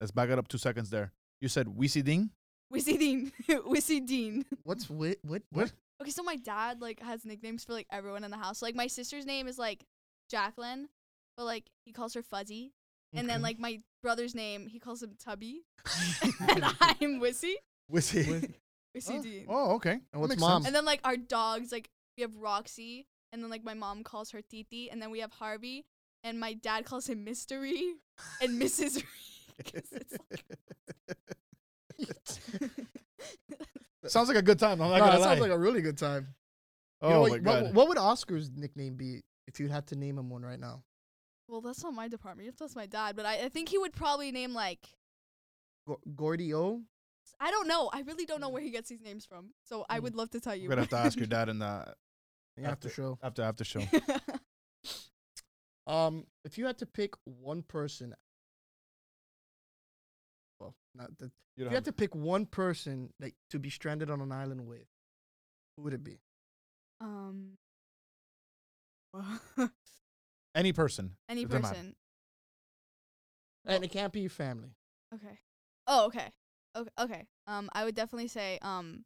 [0.00, 1.12] Let's back it up two seconds there.
[1.42, 2.30] You said Weesey Ding.
[2.72, 3.32] Wissy Dean.
[3.48, 4.44] Wissy Dean.
[4.64, 5.18] What's what?
[5.22, 5.42] What?
[5.50, 5.72] What?
[6.00, 8.62] Okay, so my dad like has nicknames for like everyone in the house.
[8.62, 9.84] Like my sister's name is like
[10.30, 10.88] Jacqueline,
[11.36, 12.72] but like he calls her Fuzzy.
[13.14, 15.62] And then like my brother's name, he calls him Tubby.
[16.46, 17.54] and I'm Wissy.
[17.90, 18.26] Weesey.
[18.26, 18.48] Wi-
[18.96, 19.22] Wissy Oh.
[19.22, 19.46] Dean.
[19.48, 19.98] oh, okay.
[20.12, 20.62] And what's mom?
[20.62, 20.66] sense.
[20.66, 21.88] And then like our dogs, like
[22.18, 25.32] we have Roxy, and then like my mom calls her Titi, and then we have
[25.32, 25.86] Harvey,
[26.22, 27.94] and my dad calls him Mystery
[28.42, 28.96] and Mrs.
[28.96, 29.64] Ree.
[29.64, 30.16] 'cause it's
[34.06, 34.80] Sounds like a good time.
[34.80, 35.26] I'm not No, gonna that lie.
[35.26, 36.28] sounds like a really good time.
[37.02, 37.62] oh You know, my what, god.
[37.64, 40.82] What, what would Oscar's nickname be if you had to name him one right now?
[41.48, 42.44] well, that's not my department.
[42.44, 44.80] You have to ask my dad, but I, I think he would probably name like
[45.86, 46.82] Go- Gordy O.
[47.40, 47.90] I don't know.
[47.92, 49.50] I really don't know where he gets these names from.
[49.64, 50.02] So I Mm.
[50.04, 50.64] would love to tell you.
[50.64, 51.66] We're gonna have to ask your dad in the
[52.58, 53.18] After After- show.
[53.22, 53.80] after after show.
[55.86, 58.18] Um, if you had to pick one person, well,
[60.98, 61.30] not that.
[61.56, 64.66] You If you had to pick one person like to be stranded on an island
[64.66, 64.86] with,
[65.76, 66.18] who would it be?
[67.00, 67.52] um.
[70.54, 71.12] any person.
[71.28, 71.74] Any doesn't matter.
[71.74, 71.94] person.
[73.64, 74.70] And it can't be your family.
[75.14, 75.38] Okay.
[75.86, 76.30] Oh, okay.
[76.76, 76.90] Okay.
[77.00, 77.26] Okay.
[77.46, 79.04] Um, I would definitely say um,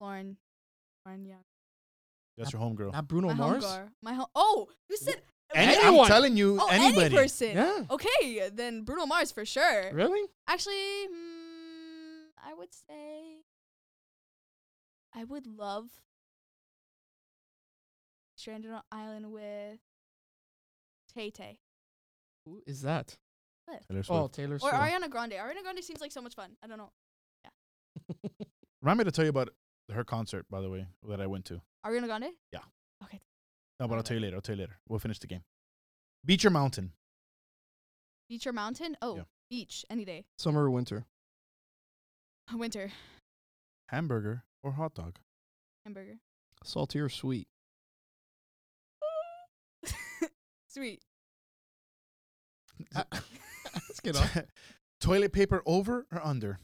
[0.00, 0.36] Lauren.
[1.04, 1.44] Lauren Young.
[2.36, 2.92] That's your homegirl.
[2.92, 3.64] Not Bruno my Mars.
[3.64, 3.88] homegirr.
[4.02, 4.26] My home.
[4.34, 5.22] Oh, you said.
[5.54, 6.00] Any, Anyone.
[6.00, 7.06] I'm telling you, oh, anybody.
[7.06, 7.56] any person.
[7.56, 7.84] Yeah.
[7.90, 9.90] Okay, then Bruno Mars for sure.
[9.92, 10.28] Really?
[10.46, 13.44] Actually, mm, I would say
[15.14, 15.86] I would love
[18.36, 19.78] stranded on an island with
[21.12, 21.58] Tay Tay
[22.44, 23.16] Who is that?
[23.88, 24.10] Taylor Swift.
[24.10, 24.72] Oh, Taylor Swift.
[24.72, 25.04] Taylor or Swift.
[25.04, 25.32] Ariana Grande.
[25.32, 26.52] Ariana Grande seems like so much fun.
[26.62, 26.90] I don't know.
[27.44, 28.30] Yeah.
[28.82, 29.50] Remind me to tell you about
[29.92, 31.60] her concert, by the way, that I went to.
[31.84, 32.32] Ariana Grande.
[33.80, 34.36] No, but I'll tell you later.
[34.36, 34.78] I'll tell you later.
[34.88, 35.42] We'll finish the game.
[36.24, 36.92] Beach or mountain?
[38.28, 38.96] Beach or mountain?
[39.00, 39.22] Oh, Yeah.
[39.48, 40.24] beach any day.
[40.36, 41.06] Summer or winter?
[42.52, 42.90] Winter
[43.88, 45.18] Hamburger or hot dog?
[45.84, 46.18] hamburger.
[46.64, 47.46] Salty or sweet?
[50.68, 51.02] Sweet.
[52.94, 54.44] Let's get on.
[55.00, 56.58] Toilet paper over or under?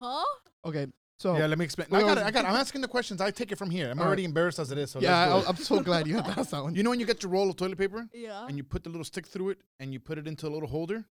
[0.00, 0.24] Huh?
[0.64, 0.86] Okay,
[1.18, 1.88] so yeah, let me explain.
[1.90, 2.24] Well, I got it.
[2.26, 2.48] I got it.
[2.48, 3.20] I'm asking the questions.
[3.20, 3.90] I take it from here.
[3.90, 4.08] I'm All right.
[4.08, 4.90] already embarrassed as it is.
[4.92, 6.62] So yeah, I, I'm so glad you had to that it.
[6.62, 6.74] one.
[6.74, 8.46] You know when you get your roll of toilet paper Yeah.
[8.46, 10.68] and you put the little stick through it and you put it into a little
[10.68, 11.04] holder?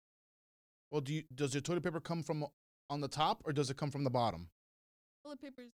[0.90, 2.44] Well, do you does your toilet paper come from
[2.88, 4.48] on the top or does it come from the bottom?
[5.24, 5.72] Toilet paper's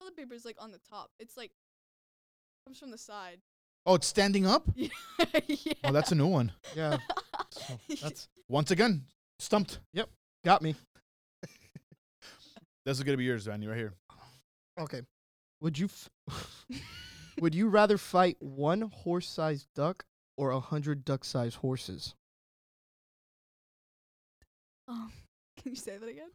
[0.00, 1.10] toilet paper's like on the top.
[1.18, 1.50] It's like
[2.64, 3.40] comes from the side.
[3.84, 4.68] Oh, it's standing up?
[4.76, 4.88] yeah.
[5.84, 6.52] Oh, that's a new one.
[6.76, 6.98] yeah,
[7.50, 9.04] so that's Once again,
[9.38, 9.78] stumped.
[9.92, 10.08] Yep,
[10.44, 10.74] got me.
[12.86, 13.94] This is gonna be yours, Andy, right here.
[14.78, 15.00] Okay,
[15.60, 16.08] would you f-
[17.40, 20.04] would you rather fight one horse-sized duck
[20.36, 22.14] or a hundred duck-sized horses?
[24.86, 25.10] um,
[25.60, 26.30] can you say that again?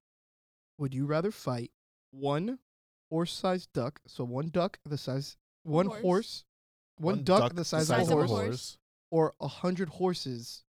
[0.78, 1.72] Would you rather fight
[2.12, 2.60] one
[3.10, 6.02] horse-sized duck, so one duck the size, one horse.
[6.02, 6.44] horse,
[6.98, 8.78] one, duck, the size, size of of a a horse, horse.
[9.10, 10.66] or a hundred horses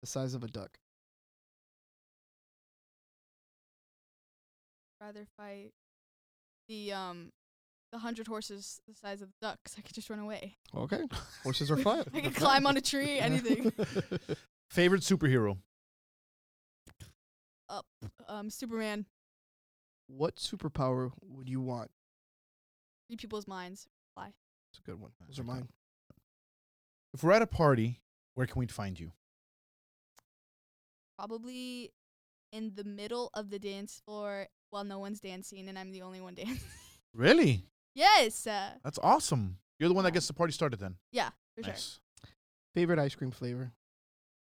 [0.00, 0.78] the size of a duck?
[5.06, 5.70] Rather fight
[6.68, 7.30] the um
[7.92, 9.76] the hundred horses the size of ducks.
[9.78, 10.56] I could just run away.
[10.76, 10.98] Okay,
[11.44, 12.02] horses are fine.
[12.12, 13.70] I could climb on a tree, anything.
[14.70, 15.58] Favorite superhero?
[17.68, 17.86] Up,
[18.26, 19.06] Um, Superman.
[20.08, 21.92] What superpower would you want?
[23.08, 23.86] Read people's minds.
[24.14, 24.32] Why?
[24.72, 25.12] It's a good one.
[25.28, 25.68] Those are mine.
[27.14, 28.00] If we're at a party,
[28.34, 29.12] where can we find you?
[31.16, 31.92] Probably
[32.52, 36.20] in the middle of the dance floor while no one's dancing and I'm the only
[36.20, 36.58] one dancing.
[37.14, 37.64] Really?
[37.94, 38.46] yes.
[38.46, 39.58] Uh, That's awesome.
[39.78, 40.96] You're the one that gets the party started then.
[41.12, 41.72] yeah, for sure.
[41.72, 42.00] Nice.
[42.74, 43.72] Favorite ice cream flavor?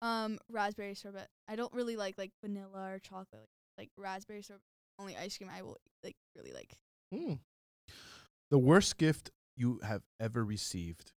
[0.02, 1.26] Um, raspberry sorbet.
[1.48, 3.48] I don't really like like vanilla or chocolate.
[3.76, 4.62] Like raspberry sorbet.
[4.98, 6.72] Only ice cream I will like really like.
[7.14, 7.38] Mm.
[8.50, 11.12] The worst gift you have ever received.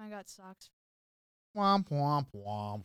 [0.00, 0.70] I got socks.
[1.56, 2.84] Womp womp womp.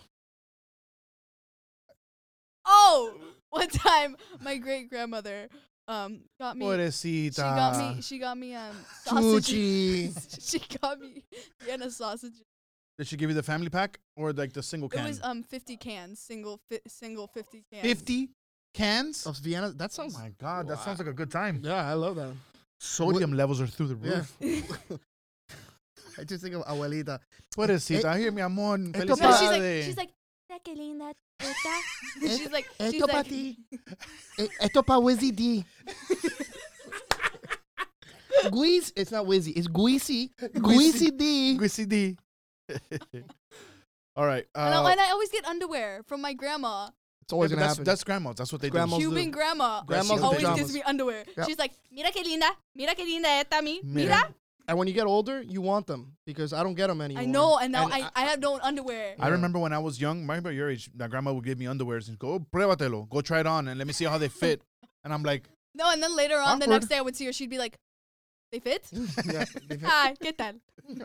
[2.68, 3.16] Oh,
[3.50, 5.48] one time my great grandmother
[5.88, 6.66] um got me.
[6.66, 7.36] Pobrecita.
[7.36, 8.02] She got me.
[8.02, 10.16] She got me um sausages.
[10.18, 10.50] Chuchi.
[10.52, 11.24] she got me
[11.64, 12.42] Vienna sausages.
[12.98, 15.06] Did she give you the family pack or like the single can?
[15.06, 17.84] It was um 50 cans, single fi- single 50 cans.
[17.88, 18.30] 50
[18.74, 19.26] cans?
[19.28, 19.72] Of Vienna.
[19.72, 20.14] That Oh sounds.
[20.18, 21.62] my god, that sounds like a good time.
[21.64, 22.34] Yeah, I love that.
[22.80, 24.24] Sodium levels are through the Yeah.
[24.42, 25.00] roof.
[26.20, 27.20] I just think of abuelita.
[27.56, 28.78] Pobrecita, here mi amor.
[28.94, 29.84] esto No, pa- she's like felicidades.
[29.86, 30.10] she's like
[30.58, 31.76] "Mira qué linda teta."
[32.38, 33.58] She's like esto she's pa like ti.
[34.40, 35.66] Eh, Esto pa Wizzy D.
[38.52, 40.32] Guiz, it's not Wizzy, it's Guizy.
[40.62, 41.58] Guizy D.
[41.58, 42.18] Gwissy D.
[44.16, 44.46] All right.
[44.56, 46.90] and, Uh, I, and I always get underwear from my grandma.
[47.22, 47.84] It's always yeah, gonna that's, happen.
[47.86, 48.36] that's grandma's.
[48.36, 49.10] That's what they Grandma's do.
[49.10, 49.16] do.
[49.16, 50.60] Cuban grandma Grandma's always pajamas.
[50.60, 51.26] gives me underwear.
[51.38, 51.44] Yeah.
[51.46, 54.08] She's like, "Mira qué linda, mira qué linda esta mi, Mira.
[54.16, 54.34] mira."
[54.68, 57.24] And when you get older, you want them because I don't get them anymore.
[57.24, 59.16] I know, and now And I, I have no underwear.
[59.20, 62.08] I remember when I was young, remember your age, my grandma would give me underwears
[62.10, 64.62] and go, oh, pruébatelo, go try it on and let me see how they fit.
[65.04, 67.34] and I'm like, No, and then later on, the next day I would see her.
[67.34, 67.78] She'd be like,
[68.52, 68.84] "They fit?
[69.26, 70.56] yeah, they've had- Hi, ¿qué tal?"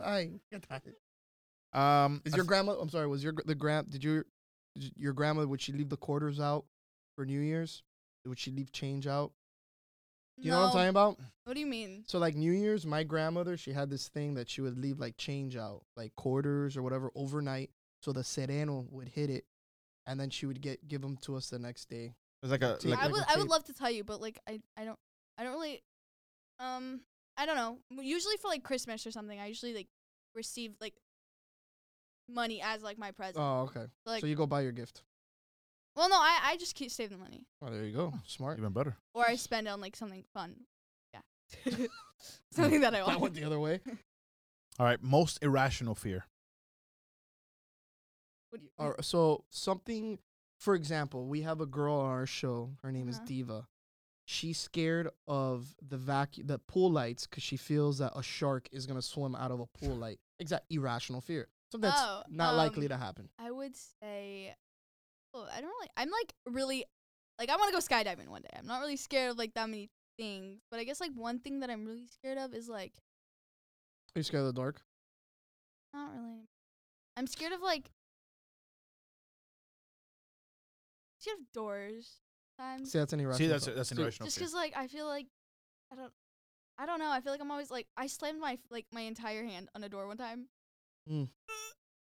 [0.03, 0.83] Ay, get that.
[1.79, 2.73] um, Is your f- grandma?
[2.79, 3.07] I'm sorry.
[3.07, 3.89] Was your gr- the grand?
[3.91, 4.25] Did your
[4.75, 5.45] did your grandma?
[5.45, 6.65] Would she leave the quarters out
[7.15, 7.83] for New Year's?
[8.25, 9.31] Would she leave change out?
[10.37, 11.19] You know what I'm talking about?
[11.45, 12.03] What do you mean?
[12.07, 15.17] So like New Year's, my grandmother, she had this thing that she would leave like
[15.17, 17.69] change out, like quarters or whatever overnight,
[18.01, 19.45] so the sereno would hit it,
[20.05, 22.15] and then she would get give them to us the next day.
[22.41, 24.03] it's like a, Take like I like would a I would love to tell you,
[24.03, 24.99] but like I I don't
[25.37, 25.81] I don't really
[26.59, 27.01] um
[27.37, 27.79] I don't know.
[28.01, 29.87] Usually for like Christmas or something, I usually like
[30.35, 30.95] receive like
[32.29, 33.37] money as like my present.
[33.39, 33.85] Oh, okay.
[34.05, 35.03] like so you go buy your gift.
[35.95, 38.13] Well, no, I I just keep save the money Oh, there you go.
[38.25, 38.57] Smart.
[38.59, 38.95] even better.
[39.13, 40.55] or I spend it on like something fun.
[41.13, 41.21] Yeah,
[42.51, 43.19] something that I That want.
[43.21, 43.79] went the other way.
[44.79, 46.25] All right, most irrational fear.
[48.49, 50.19] What do you- Or so something.
[50.59, 52.71] For example, we have a girl on our show.
[52.83, 53.25] Her name is Uh-huh.
[53.25, 53.67] Diva.
[54.25, 58.85] She's scared of the vacuum, the pool lights, because she feels that a shark is
[58.85, 60.21] gonna swim out of a pool light.
[60.39, 61.49] Exact irrational fear.
[61.71, 63.29] Something that's Oh, not likely um, to happen.
[63.37, 64.55] I would say,
[65.33, 65.89] oh, I don't really.
[65.97, 66.85] I'm like really,
[67.39, 68.49] like I want to go skydiving one day.
[68.57, 71.59] I'm not really scared of like that many things, but I guess like one thing
[71.61, 72.93] that I'm really scared of is like
[74.15, 74.81] Are you scared of the dark?
[75.93, 76.47] not really.
[77.17, 77.89] I'm scared of like
[81.19, 82.19] scared of doors.
[82.59, 83.37] Times See, that's an irrational.
[83.39, 83.75] See, that's thought.
[83.75, 85.27] that's an So- irrational just because like I feel like
[85.91, 86.11] I don't.
[86.77, 87.11] I don't know.
[87.11, 89.89] I feel like I'm always like I slammed my like my entire hand on a
[89.89, 90.47] door one time.
[91.09, 91.29] Mm.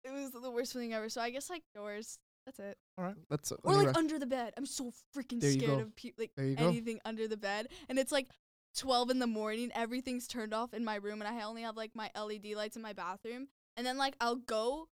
[0.04, 1.10] It was the worst feeling ever.
[1.10, 2.18] So I guess like doors.
[2.48, 2.78] That's it.
[2.98, 3.16] All right.
[3.30, 4.54] That's an Or like irra- under the bed.
[4.58, 6.70] I'm so freaking There scared of pe- like There go.
[6.70, 7.68] anything under the bed.
[7.90, 8.30] And it's like
[8.78, 9.70] 12 in the morning.
[9.76, 12.82] Everything's turned off in my room, and I only have like my LED lights in
[12.82, 13.50] my bathroom.
[13.76, 14.88] And then like I'll go,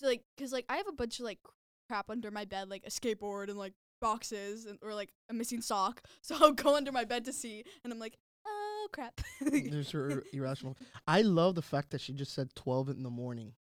[0.00, 1.38] to like, cause like I have a bunch of like
[1.88, 5.60] crap under my bed, like a skateboard and like boxes, and or like a missing
[5.62, 6.02] sock.
[6.22, 9.20] So I'll go under my bed to see, and I'm like, oh crap.
[9.40, 10.76] There's her irrational.
[11.06, 13.52] I love the fact that she just said 12 in the morning.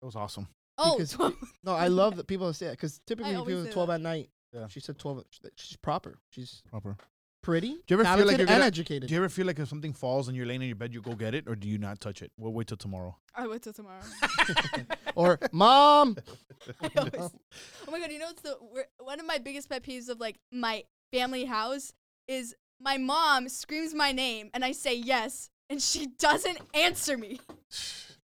[0.00, 0.46] That was awesome.
[0.78, 1.34] Oh, because- 12.
[1.64, 3.94] No, I love that people say that because typically always people say 12 that.
[3.94, 4.30] at night.
[4.52, 4.66] Yeah.
[4.68, 5.24] She said 12.
[5.30, 6.18] sh- that She's proper.
[6.30, 6.96] She's Proper.
[7.42, 9.08] pretty, Do you ever feel like talented, you're and gonna- educated.
[9.08, 11.02] Do you ever feel like if something falls and you're laying in your bed, you
[11.02, 12.32] go get it, or do you not touch it?
[12.38, 13.16] We'll wait till tomorrow.
[13.34, 14.00] I wait till tomorrow.
[15.14, 16.16] or mom.
[16.80, 17.14] I always-
[17.86, 20.18] oh my god, you know what's the wor- one of my biggest pet peeves of
[20.20, 21.92] like my family house
[22.26, 27.40] is my mom screams my name and I say yes and she doesn't answer me.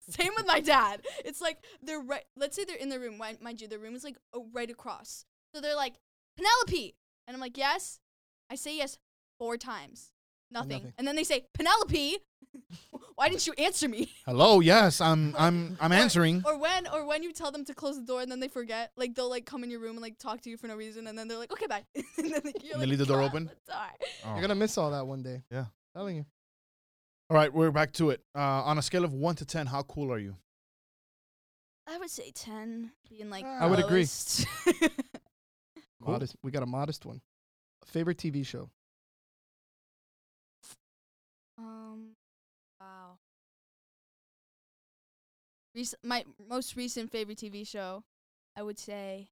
[0.09, 1.01] Same with my dad.
[1.25, 2.23] It's like they're right.
[2.35, 3.17] Let's say they're in the room.
[3.17, 4.17] Mind mind you, the room is like
[4.53, 5.25] right across.
[5.53, 5.95] So they're like
[6.37, 6.95] Penelope,
[7.27, 7.99] and I'm like yes.
[8.49, 8.97] I say yes
[9.39, 10.11] four times.
[10.49, 10.69] Nothing.
[10.77, 10.93] Nothing.
[10.97, 12.17] And then they say Penelope.
[13.15, 14.13] Why didn't you answer me?
[14.25, 16.43] Hello, yes, I'm I'm I'm Or- answering.
[16.45, 18.91] Or when or when you tell them to close the door and then they forget,
[18.95, 21.07] like they'll like come in your room and like talk to you for no reason
[21.07, 21.83] and then they're like, okay, bye.
[21.95, 23.45] and then like, you're And like, they leave the door open?
[23.65, 23.81] the door."
[24.25, 24.31] Oh.
[24.33, 25.43] You're gonna miss all that one day.
[25.51, 25.65] Yeah.
[25.93, 26.25] telling you.
[27.29, 28.21] All right, we're back to it.
[28.33, 30.35] Uh, on a scale of one to ten, how cool are you?
[31.85, 33.43] I would say ten, being like.
[33.45, 33.99] I would agree.
[33.99, 34.45] lowest.
[36.03, 36.11] Cool.
[36.13, 36.35] Modest.
[36.43, 37.21] We got a modest one.
[37.85, 38.69] Favorite TV show.
[41.57, 42.09] um,
[42.79, 43.17] wow.
[45.75, 48.03] Rec- my most recent favorite TV show,
[48.55, 49.29] I would say.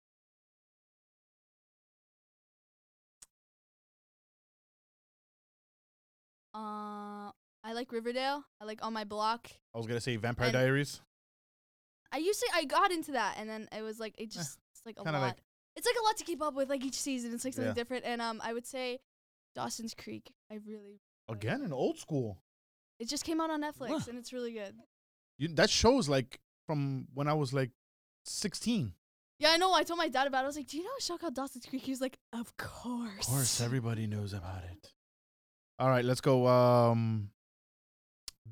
[6.54, 7.32] Uh,
[7.66, 8.44] I like Riverdale.
[8.62, 9.50] I like On My Block.
[9.74, 11.02] I was gonna say Vampire And- Diaries.
[12.12, 14.86] I used to I got into that and then it was like it just it's
[14.86, 15.26] like a kinda lot.
[15.28, 15.44] like-
[15.76, 17.34] it's like a lot to keep up with like each season.
[17.34, 17.74] It's like something Yeah.
[17.74, 19.00] different and um I would say
[19.56, 20.32] Dawson's Creek.
[20.52, 22.38] I really Again, an old school.
[23.00, 24.00] it just came out on Netflix Huh.
[24.10, 24.76] and it's really good.
[25.40, 27.72] You, that show's like from when I was like
[28.26, 28.94] 16.
[29.40, 29.74] Yeah, I know.
[29.74, 30.44] I told my dad about it.
[30.44, 32.56] I was like, "Do you know a show called Dawson's Creek?" He was like, "Of
[32.56, 34.94] course." Of course, everybody knows about it.
[35.78, 36.48] All right, let's go.
[36.48, 37.32] Um,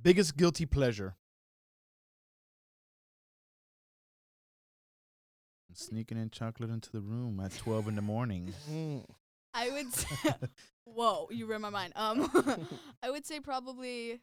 [0.03, 1.15] biggest guilty pleasure.
[5.73, 8.53] Sneaking in chocolate into the room at 12 in the morning.
[9.55, 9.93] I would.
[9.93, 10.07] Say,
[10.85, 11.93] whoa, you read my mind.
[11.95, 12.29] Um,
[13.01, 14.19] I would say probably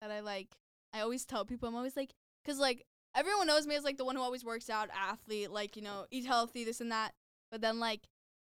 [0.00, 0.48] that I like.
[0.94, 2.14] I always tell people I'm always like,
[2.46, 5.76] cause like everyone knows me as like the one who always works out, athlete, like
[5.76, 7.12] you know, eat healthy, this and that.
[7.50, 8.08] But then like,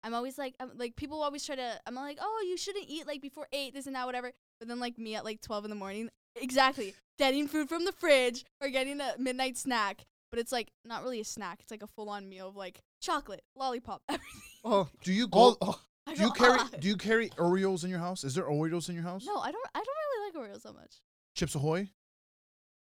[0.04, 1.80] I'm always like, I'm, like people always try to.
[1.86, 4.32] I'm like, oh, you shouldn't eat like before eight, this and that, whatever.
[4.60, 7.92] But then like me at like 12 in the morning, exactly, getting food from the
[7.92, 10.06] fridge or getting a midnight snack.
[10.32, 11.60] But it's like not really a snack.
[11.62, 14.42] It's like a full on meal of like chocolate, lollipop, everything.
[14.64, 15.58] Oh, Do you go?
[15.62, 16.60] oh, I Do you carry?
[16.60, 16.70] on.
[16.80, 18.24] Do you carry Oreos in your house?
[18.24, 19.26] Is there Oreos in your house?
[19.26, 19.68] No, I don't.
[19.76, 20.96] I don't really like Oreos that much.
[21.36, 21.90] Chips Ahoy?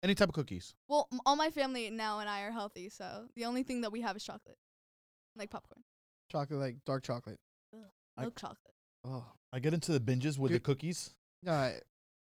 [0.02, 0.74] Any type of cookies?
[0.88, 3.92] Well, m- all my family now and I are healthy, so the only thing that
[3.92, 4.58] we have is chocolate,
[5.36, 5.82] like popcorn,
[6.35, 7.39] chocolate, like dark chocolate.
[8.18, 8.59] I- milk chocolate.
[9.05, 11.11] Oh, I get into the binges with the You're- cookies,
[11.43, 11.78] no, I,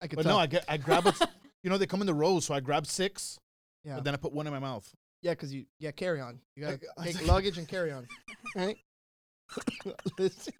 [0.01, 0.37] I could but tell.
[0.37, 1.15] no, I get I grab it.
[1.63, 3.39] you know they come in the rows, so I grab six,
[3.85, 4.89] yeah, but then I put one in my mouth.
[5.23, 6.41] yeah, cause you yeah carry on.
[6.57, 8.07] You gotta I- I take think- luggage and carry on,
[8.57, 8.77] right?
[10.19, 10.55] Listen,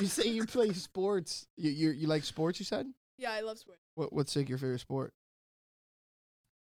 [0.00, 1.46] you say you play sports.
[1.56, 2.58] You you you like sports?
[2.58, 2.86] You said.
[3.18, 3.80] yeah, I love sports.
[3.94, 5.12] What what's like your favorite sport?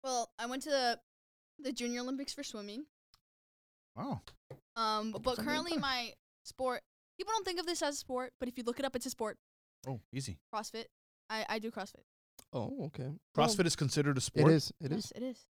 [0.04, 0.98] Well, I went to the,
[1.58, 2.84] the Junior Olympics for swimming.
[3.96, 4.20] Wow.
[4.76, 6.12] Um, but Something currently my
[6.44, 6.82] sport.
[7.18, 9.06] People don't think of this as a sport, but if you look it up, it's
[9.06, 9.38] a sport.
[9.86, 10.38] Oh, easy.
[10.52, 10.86] CrossFit.
[11.30, 12.02] I I do CrossFit.
[12.52, 13.10] Oh, okay.
[13.36, 14.50] CrossFit is considered a It sport.
[14.52, 14.72] is.
[14.80, 15.12] It is.
[15.14, 15.46] Yes, it is.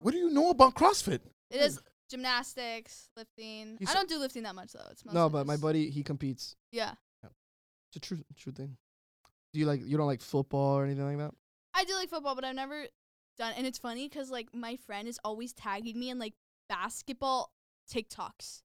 [0.00, 1.20] What do you know about CrossFit?
[1.50, 3.76] It is gymnastics, lifting.
[3.80, 4.86] You I don't do lifting that much though.
[4.90, 6.56] It's No, but my just- buddy he competes.
[6.72, 8.76] Yeah, It's a true true thing.
[9.52, 11.34] Do you like you don't like football or anything like that?
[11.74, 12.86] I do like football, but I've never
[13.38, 13.54] done.
[13.56, 16.34] And it's funny because like my friend is always tagging me in like
[16.68, 17.50] basketball
[17.92, 18.62] TikToks,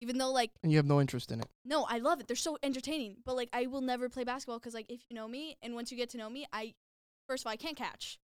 [0.00, 1.48] even though like And you have no interest in it.
[1.64, 2.26] no, I love it.
[2.26, 3.16] They're so entertaining.
[3.24, 5.90] But like I will never play basketball because like if you know me and once
[5.90, 6.74] you get to know me, I
[7.28, 8.18] first of all I can't catch.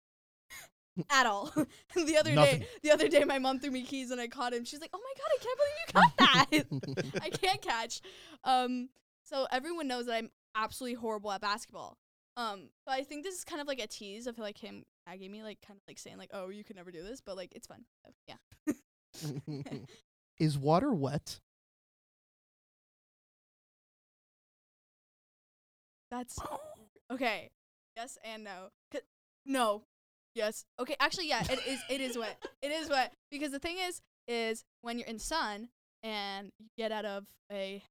[1.11, 1.51] At all.
[1.95, 2.59] the other Nothing.
[2.61, 4.63] day, the other day, my mom threw me keys and I caught him.
[4.63, 8.01] She's like, "Oh my god, I can't believe you caught that!" I can't catch.
[8.45, 8.87] Um,
[9.23, 11.97] so everyone knows that I'm absolutely horrible at basketball.
[12.37, 15.31] Um, but I think this is kind of like a tease of like him tagging
[15.31, 17.51] me, like kind of like saying like, "Oh, you could never do this," but like
[17.55, 17.83] it's fun.
[18.05, 18.35] So, yeah.
[20.37, 21.39] Is water wet?
[26.11, 26.59] That's oh.
[27.11, 27.49] okay.
[27.97, 28.69] Yes and no.
[29.45, 29.83] No.
[30.33, 30.65] Yes.
[30.79, 30.95] Okay.
[30.99, 31.43] Actually, yeah.
[31.49, 31.79] It is.
[31.89, 32.43] It is wet.
[32.61, 35.69] It is wet because the thing is, is when you're in sun
[36.03, 37.83] and you get out of a,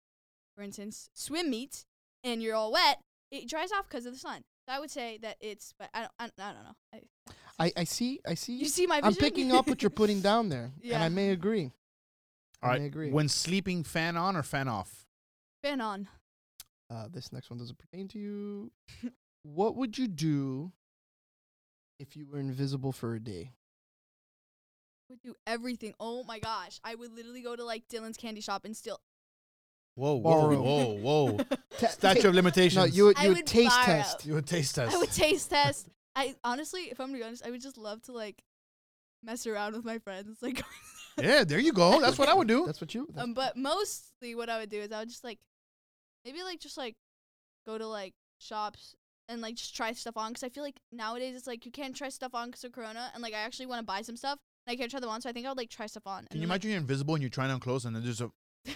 [0.56, 1.84] for instance, swim meet
[2.22, 3.00] and you're all wet,
[3.30, 4.42] it dries off because of the sun.
[4.68, 5.72] So I would say that it's.
[5.78, 6.12] But I don't.
[6.18, 6.76] I, I don't know.
[7.58, 9.00] I, I, I see I see you see my.
[9.02, 10.72] I'm picking up what you're putting down there.
[10.84, 11.70] And I may agree.
[12.64, 13.10] All I agree.
[13.10, 15.06] When sleeping, fan on or fan off?
[15.62, 16.08] Fan on.
[16.90, 18.72] uh, this next one doesn't pertain to you.
[19.42, 20.72] what would you do
[22.00, 23.52] if you were invisible for a day?
[25.10, 25.94] I would do everything.
[26.00, 26.80] Oh my gosh!
[26.82, 29.00] I would literally go to like Dylan's candy shop and steal.
[29.96, 31.38] Whoa, whoa, whoa, whoa.
[31.78, 32.76] Ta- Statute ta- of limitations.
[32.76, 33.84] no, you would you would would taste borrow.
[33.86, 34.26] test.
[34.26, 34.94] You would taste test.
[34.94, 35.88] I would taste test.
[36.16, 38.42] I honestly, if I'm gonna be honest, I would just love to like
[39.22, 40.38] mess around with my friends.
[40.42, 40.62] Like,
[41.20, 42.00] yeah, there you go.
[42.00, 42.66] That's what I would do.
[42.66, 43.06] That's what you.
[43.12, 45.38] That's, um, but mostly what I would do is I would just like,
[46.24, 46.94] maybe like just like
[47.66, 48.94] go to like shops
[49.28, 51.94] and like just try stuff on because I feel like nowadays it's like you can't
[51.96, 54.38] try stuff on because of Corona and like I actually want to buy some stuff
[54.66, 56.20] and I can't try them on, so I think I would like try stuff on.
[56.20, 58.02] and Can you then, like, imagine you're invisible and you're trying on clothes and then
[58.04, 58.30] there's a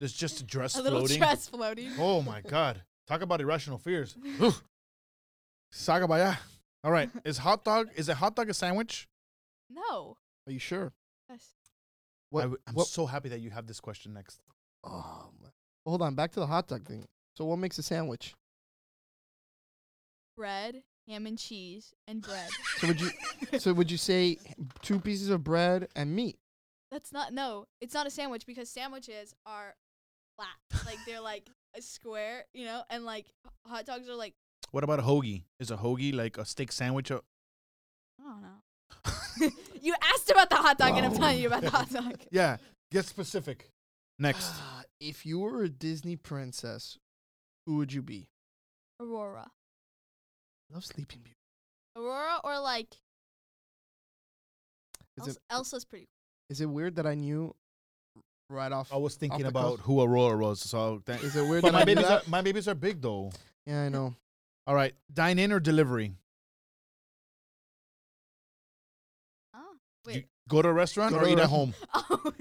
[0.00, 1.18] there's just a dress a little floating?
[1.18, 1.90] dress floating?
[1.98, 2.82] Oh my god.
[3.06, 4.16] Talk about irrational fears.
[4.38, 4.54] Whew.
[5.72, 6.34] Saga baya.
[6.82, 7.10] All right.
[7.24, 9.08] Is hot dog is a hot dog a sandwich?
[9.68, 10.16] No.
[10.46, 10.92] are you sure?
[11.30, 11.48] Yes.
[12.30, 12.40] What?
[12.40, 14.40] I w- I'm what so happy that you have this question next.
[14.84, 15.48] oh, my-
[15.86, 16.14] hold on.
[16.14, 17.06] Back to the hot dog thing.
[17.36, 18.34] So what makes a sandwich?
[20.36, 22.48] Bread, ham and cheese and bread.
[22.78, 23.10] So would you?
[23.58, 24.38] so would you say
[24.82, 26.36] two pieces of bread and meat?
[26.90, 27.66] That's not no.
[27.80, 29.74] It's not a sandwich because sandwiches are
[30.36, 30.86] flat.
[30.86, 33.26] like they're like a square, you know, and like
[33.66, 34.34] hot dogs are like
[34.70, 35.44] What about a hoagie?
[35.58, 37.10] Is a hoagie like a steak sandwich?
[37.10, 37.22] Or-
[38.20, 38.48] I don't know.
[39.80, 42.18] You asked about the hot dog, and I'm telling you about the hot dog.
[42.30, 42.56] yeah,
[42.90, 43.70] get specific.
[44.18, 44.52] Next.
[45.00, 46.98] If you were a Disney princess,
[47.64, 48.28] who would you be?
[49.00, 49.46] Aurora,
[50.70, 51.38] I love Sleeping Beauty.
[51.96, 52.96] Aurora, or like
[55.16, 56.08] Is Elsa, it Elsa's pretty.
[56.50, 57.54] is it weird that I knew
[58.50, 58.92] right off?
[58.92, 59.86] I was thinking the about cuff?
[59.86, 60.60] who Aurora was.
[60.60, 62.26] So thank- Is it weird but that my I knew babies, that?
[62.26, 63.32] are, my babies are big though.
[63.66, 64.14] Yeah, I know.
[64.66, 66.12] All right, dine in or delivery?
[70.06, 70.26] Wait.
[70.48, 71.74] go to a restaurant Go or eat at home?
[71.94, 72.32] Oh,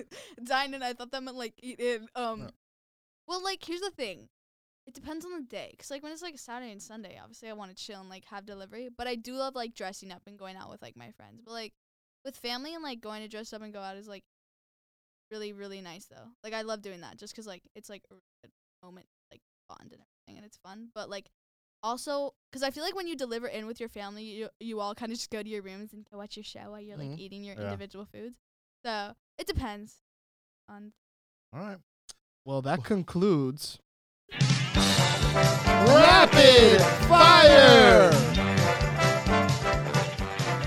[0.44, 0.81] dine in.
[0.84, 2.07] I thought that meant like eat in.
[2.15, 2.49] Um, No.
[3.27, 4.30] well, like here's the thing.
[4.88, 5.76] It depends on the day.
[5.77, 8.26] Cause like when it's like Saturday and Sunday, obviously I want to chill and like
[8.26, 8.90] have delivery.
[8.95, 11.41] But I do love like dressing up and going out with like my friends.
[11.45, 11.73] But like
[12.26, 14.23] with family and like going to dress up and go out is like
[15.31, 16.30] really really nice though.
[16.44, 18.52] Like I love doing that just 'cause like it's like a good
[18.84, 20.90] moment like bond and everything and it's fun.
[20.95, 21.30] But like
[21.84, 24.93] also 'cause I feel like when you deliver in with your family, you you all
[24.95, 27.10] kind of just go to your rooms and go watch your show while you're like
[27.10, 27.19] Mhm.
[27.19, 27.65] eating your Yeah.
[27.65, 28.38] individual foods.
[28.85, 30.01] So it depends
[30.68, 30.93] on
[31.53, 31.80] All right.
[32.45, 33.80] Well, that concludes
[35.88, 38.11] Rapid fire!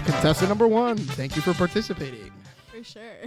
[0.04, 0.96] contestant number one.
[0.98, 2.32] Thank you for participating.
[2.70, 3.26] for sure.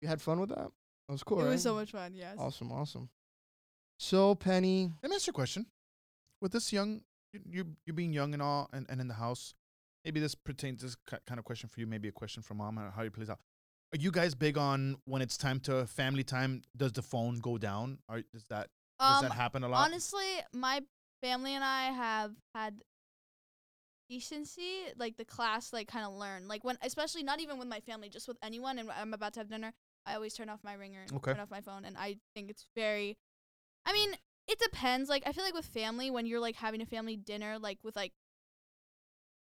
[0.00, 0.70] You had fun with that?
[1.08, 1.40] That was cool.
[1.40, 1.50] it right?
[1.52, 2.14] was so much fun.
[2.14, 2.36] Yes.
[2.38, 3.08] awesome, awesome.
[3.98, 5.66] So, Penny, Let me ask you a question.
[6.40, 7.02] With this young,
[7.32, 9.54] you you, being young and all, and, and in the house,
[10.04, 10.96] maybe this pertains this
[11.26, 11.86] kind of question for you.
[11.86, 12.76] Maybe a question for mom.
[12.76, 13.40] How how it plays out.
[13.92, 16.62] Are you guys big on when it's time to family time?
[16.76, 17.98] Does the phone go down?
[18.08, 18.68] Or does that
[19.00, 19.86] does Um, that happen a lot?
[19.86, 20.82] honestly, my
[21.22, 22.82] family and I have had
[24.08, 27.80] decency, like the class, like kind of learn, like when, especially not even with my
[27.80, 28.78] family, just with anyone.
[28.78, 29.72] And I'm about to have dinner,
[30.06, 31.32] I always turn off my ringer and Okay.
[31.32, 33.16] turn off my phone, and I think it's very.
[33.86, 34.10] I mean,
[34.48, 35.08] it depends.
[35.08, 37.94] Like I feel like with family, when you're like having a family dinner, like with
[37.94, 38.12] like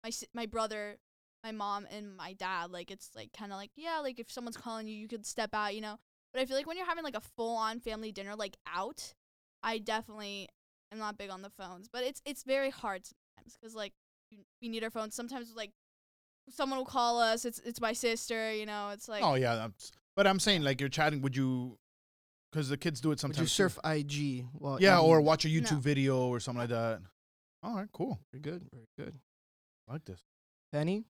[0.05, 0.99] my my brother,
[1.45, 4.57] my mom, and my dad, like it's like kind of like yeah, like if someone's
[4.57, 5.99] calling you, you could step out, you know.
[6.33, 9.13] But I feel like when you're having like a full on family dinner, like out,
[9.63, 10.49] I definitely
[10.93, 11.89] am not big on the phones.
[11.93, 13.93] But it's it's very hard sometimes because like
[14.63, 15.15] we need our phones.
[15.15, 15.73] Sometimes like
[16.49, 17.45] someone will call us.
[17.45, 18.91] It's it's my sister, you know.
[18.93, 21.23] It's like oh yeah, that's, but I'm saying like you're chatting.
[21.23, 21.79] Would you?
[22.53, 23.39] Because the kids do it would sometimes.
[23.39, 23.71] you too.
[23.71, 24.45] surf IG?
[24.53, 25.79] Well, Yeah, I or watch a YouTube No.
[25.79, 27.01] video or something like that.
[27.63, 28.21] All right, cool.
[28.31, 29.19] Very good, very good.
[29.89, 30.21] I like this.
[30.73, 31.05] Penny,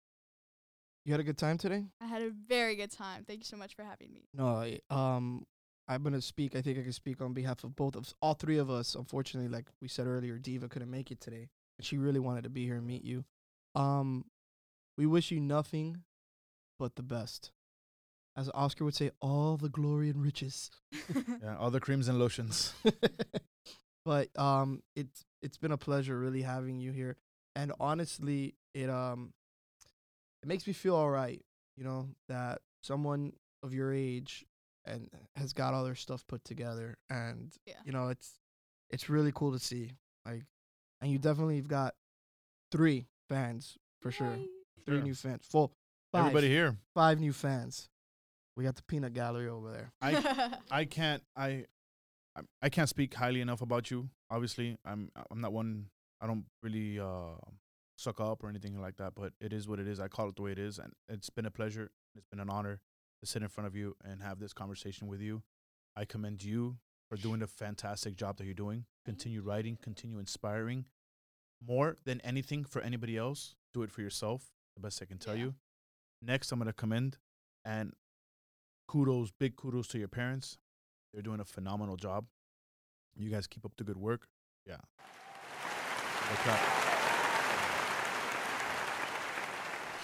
[1.05, 1.85] you had a good time today?
[2.01, 3.25] I had a very good time.
[3.25, 4.29] Thank you so much for having me.
[4.35, 5.45] No, I, um,
[5.89, 6.55] I'm gonna speak.
[6.55, 8.95] I think I can speak on behalf of both of s- all three of us.
[8.95, 11.49] Unfortunately, like we said earlier, Diva couldn't make it today,
[11.79, 13.25] and she really wanted to be here and meet you.
[13.75, 14.27] Um,
[14.97, 16.05] we wish you nothing
[16.79, 17.51] but the best.
[18.37, 20.71] As Oscar would say, all the glory and riches.
[21.43, 22.73] Yeah, all the creams and lotions.
[24.05, 27.17] but um, it's it's been a pleasure really having you here,
[27.57, 29.33] and honestly, it um,
[30.43, 31.41] it makes me feel all right.
[31.77, 33.33] You know that someone
[33.63, 34.45] of your age
[34.85, 37.75] and has got all their stuff put together, and Yeah.
[37.85, 38.39] you know it's
[38.91, 39.93] it's really cool to see.
[40.27, 40.45] Like,
[41.01, 41.95] and you definitely have got
[42.71, 44.37] three fans for sure.
[44.87, 45.03] Three Sure.
[45.05, 45.45] new fans.
[45.47, 45.73] Full.
[46.13, 46.77] Five, Everybody here.
[46.95, 47.89] five new fans.
[48.57, 49.93] We got the peanut gallery over there.
[50.01, 51.47] I I can't I
[52.37, 54.09] I- I can't speak highly enough about you.
[54.31, 55.87] Obviously, I'm I'm not one.
[56.21, 57.37] I don't really uh
[57.99, 59.15] suck up or anything like that.
[59.15, 60.01] But it is what it is.
[60.01, 61.91] I call it the way it is, and it's been a pleasure.
[62.15, 62.81] It's been an honor
[63.21, 65.43] to sit in front of you and have this conversation with you.
[65.97, 66.79] I commend you
[67.11, 68.87] for doing the fantastic job that you're doing.
[69.05, 69.77] Continue writing.
[69.83, 70.87] Continue inspiring.
[71.67, 74.51] More than anything for anybody else, do it for yourself.
[74.75, 75.45] The best I can tell Yeah.
[75.45, 75.55] you.
[76.23, 77.19] Next, I'm gonna commend
[77.65, 77.93] and
[78.93, 80.59] kudos, big kudos to your parents.
[81.13, 82.27] They're doing a phenomenal job.
[83.17, 84.29] You guys keep up the good work.
[84.67, 84.77] Yeah.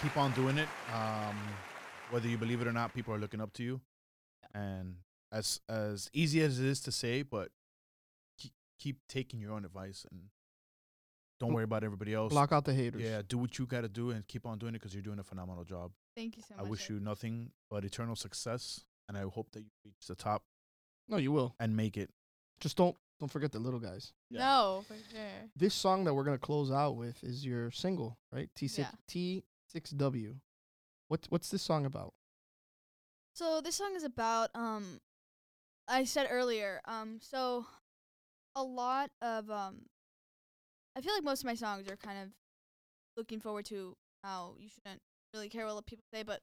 [0.01, 0.67] Keep on doing it.
[0.93, 1.37] Um,
[2.09, 3.81] whether you believe it or not, people are looking up to you.
[4.55, 4.95] And
[5.31, 7.49] as as easy as it is to say, but
[8.39, 10.21] keep, keep taking your own advice and
[11.39, 12.31] don't worry about everybody else.
[12.31, 13.01] Block out the haters.
[13.01, 15.19] Yeah, do what you got to do and keep on doing it because you're doing
[15.19, 15.91] a phenomenal job.
[16.15, 16.67] Thank you so I much.
[16.67, 20.43] I wish you nothing but eternal success, and I hope that you reach the top
[21.07, 21.55] No, you will.
[21.59, 22.09] and make it.
[22.59, 24.13] Just don't don't forget the little guys.
[24.29, 24.39] Yeah.
[24.39, 25.21] No, for sure.
[25.55, 28.49] This song that we're gonna close out with is your single, right?
[28.55, 30.35] T six T six W.
[31.07, 32.13] What what's this song about?
[33.33, 34.99] So this song is about um
[35.87, 37.65] I said earlier, um so
[38.55, 39.83] a lot of um
[40.99, 42.27] I feel like most of my songs are kind of
[43.15, 45.01] looking forward to how you shouldn't
[45.33, 46.23] really care what people say.
[46.23, 46.41] But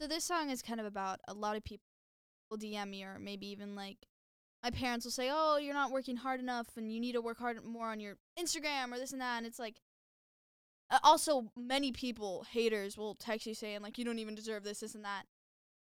[0.00, 1.84] so this song is kind of about a lot of people
[2.50, 3.98] will DM me or maybe even like
[4.64, 7.38] my parents will say, "Oh, you're not working hard enough, and you need to work
[7.38, 9.76] hard more on your Instagram or this and that." And it's like,
[11.04, 14.96] also many people haters will text you saying like, "You don't even deserve this, this
[14.96, 15.26] and that."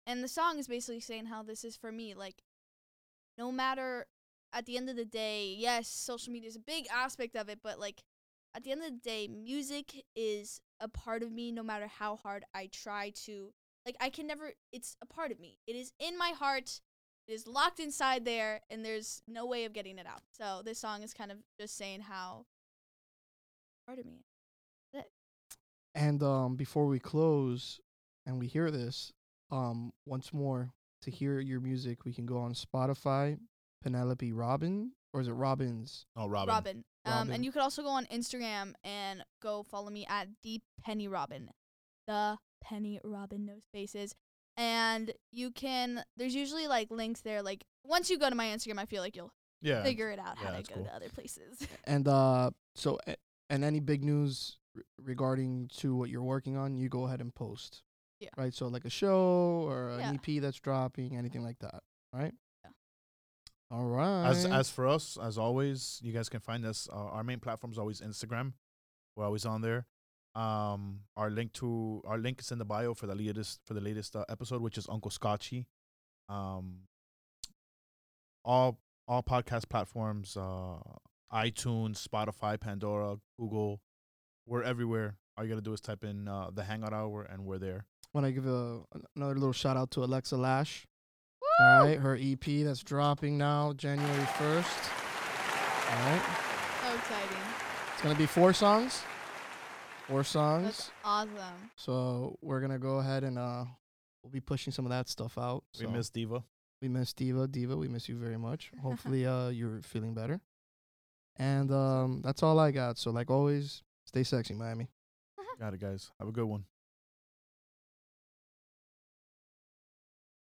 [0.04, 2.14] And the song is basically saying how this is for me.
[2.14, 2.42] Like,
[3.38, 4.06] no matter
[4.52, 7.60] at the end of the day, yes, social media is a big aspect of it,
[7.62, 8.02] but like
[8.54, 12.16] at the end of the day, music is a part of me no matter how
[12.16, 13.52] hard I try to.
[13.86, 15.58] Like, I can never, it's a part of me.
[15.66, 16.80] It is in my heart,
[17.28, 20.22] it is locked inside there, and there's no way of getting it out.
[20.32, 22.44] So, this song is kind of just saying how
[23.86, 24.24] part of me.
[25.94, 27.80] And um, before we close
[28.26, 29.12] and we hear this,
[29.50, 30.72] um, once more
[31.02, 33.38] to hear your music, we can go on Spotify,
[33.82, 36.06] Penelope Robin, or is it Robbins?
[36.16, 36.54] Oh, Robin.
[36.54, 36.84] Robin.
[37.06, 37.32] Um, Robin.
[37.34, 41.50] and you could also go on Instagram and go follow me at the Penny Robin,
[42.06, 44.14] the Penny Robin, no spaces.
[44.56, 46.04] And you can.
[46.16, 47.40] There's usually like links there.
[47.42, 49.32] Like once you go to my Instagram, I feel like you'll
[49.62, 49.82] Yeah.
[49.82, 50.84] figure it out yeah, how to go cool.
[50.84, 51.66] to other places.
[51.84, 53.16] And uh, so a-
[53.48, 57.34] and any big news r- regarding to what you're working on, you go ahead and
[57.34, 57.82] post.
[58.20, 58.28] Yeah.
[58.36, 58.52] Right.
[58.52, 60.12] So like a show or an Yeah.
[60.36, 61.82] EP that's dropping, anything like that.
[62.12, 62.34] Right.
[63.70, 64.28] All right.
[64.28, 66.88] As as for us, as always, you guys can find us.
[66.92, 68.54] Uh, our main platform is always Instagram.
[69.16, 69.86] We're always on there.
[70.34, 73.80] Um, our link to our link is in the bio for the latest for the
[73.80, 75.66] latest uh, episode, which is Uncle Scotchy.
[76.28, 76.82] Um,
[78.44, 80.78] all all podcast platforms, uh,
[81.32, 83.80] iTunes, Spotify, Pandora, Google,
[84.46, 85.16] we're everywhere.
[85.36, 87.86] All you gotta do is type in uh, the Hangout Hour, and we're there.
[88.12, 88.82] want to give a
[89.16, 90.86] another little shout out to Alexa Lash.
[91.60, 94.90] All right, her EP that's dropping now, January first.
[95.90, 96.22] All right,
[96.82, 97.36] so exciting.
[97.92, 99.02] it's gonna be four songs.
[100.08, 100.64] Four songs.
[100.64, 101.30] That's songs.
[101.38, 101.70] awesome.
[101.76, 103.64] So we're gonna go ahead and uh,
[104.22, 105.64] we'll be pushing some of that stuff out.
[105.78, 106.42] We So miss Diva.
[106.80, 107.46] we miss Diva.
[107.46, 108.70] Diva, we miss you very much.
[108.82, 110.40] Hopefully, uh, you're feeling better.
[111.36, 112.96] And um, that's all I got.
[112.98, 114.88] So like always, stay sexy, Miami.
[115.60, 116.10] Got it, guys.
[116.18, 116.64] Have a good one.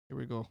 [0.09, 0.47] Here we go.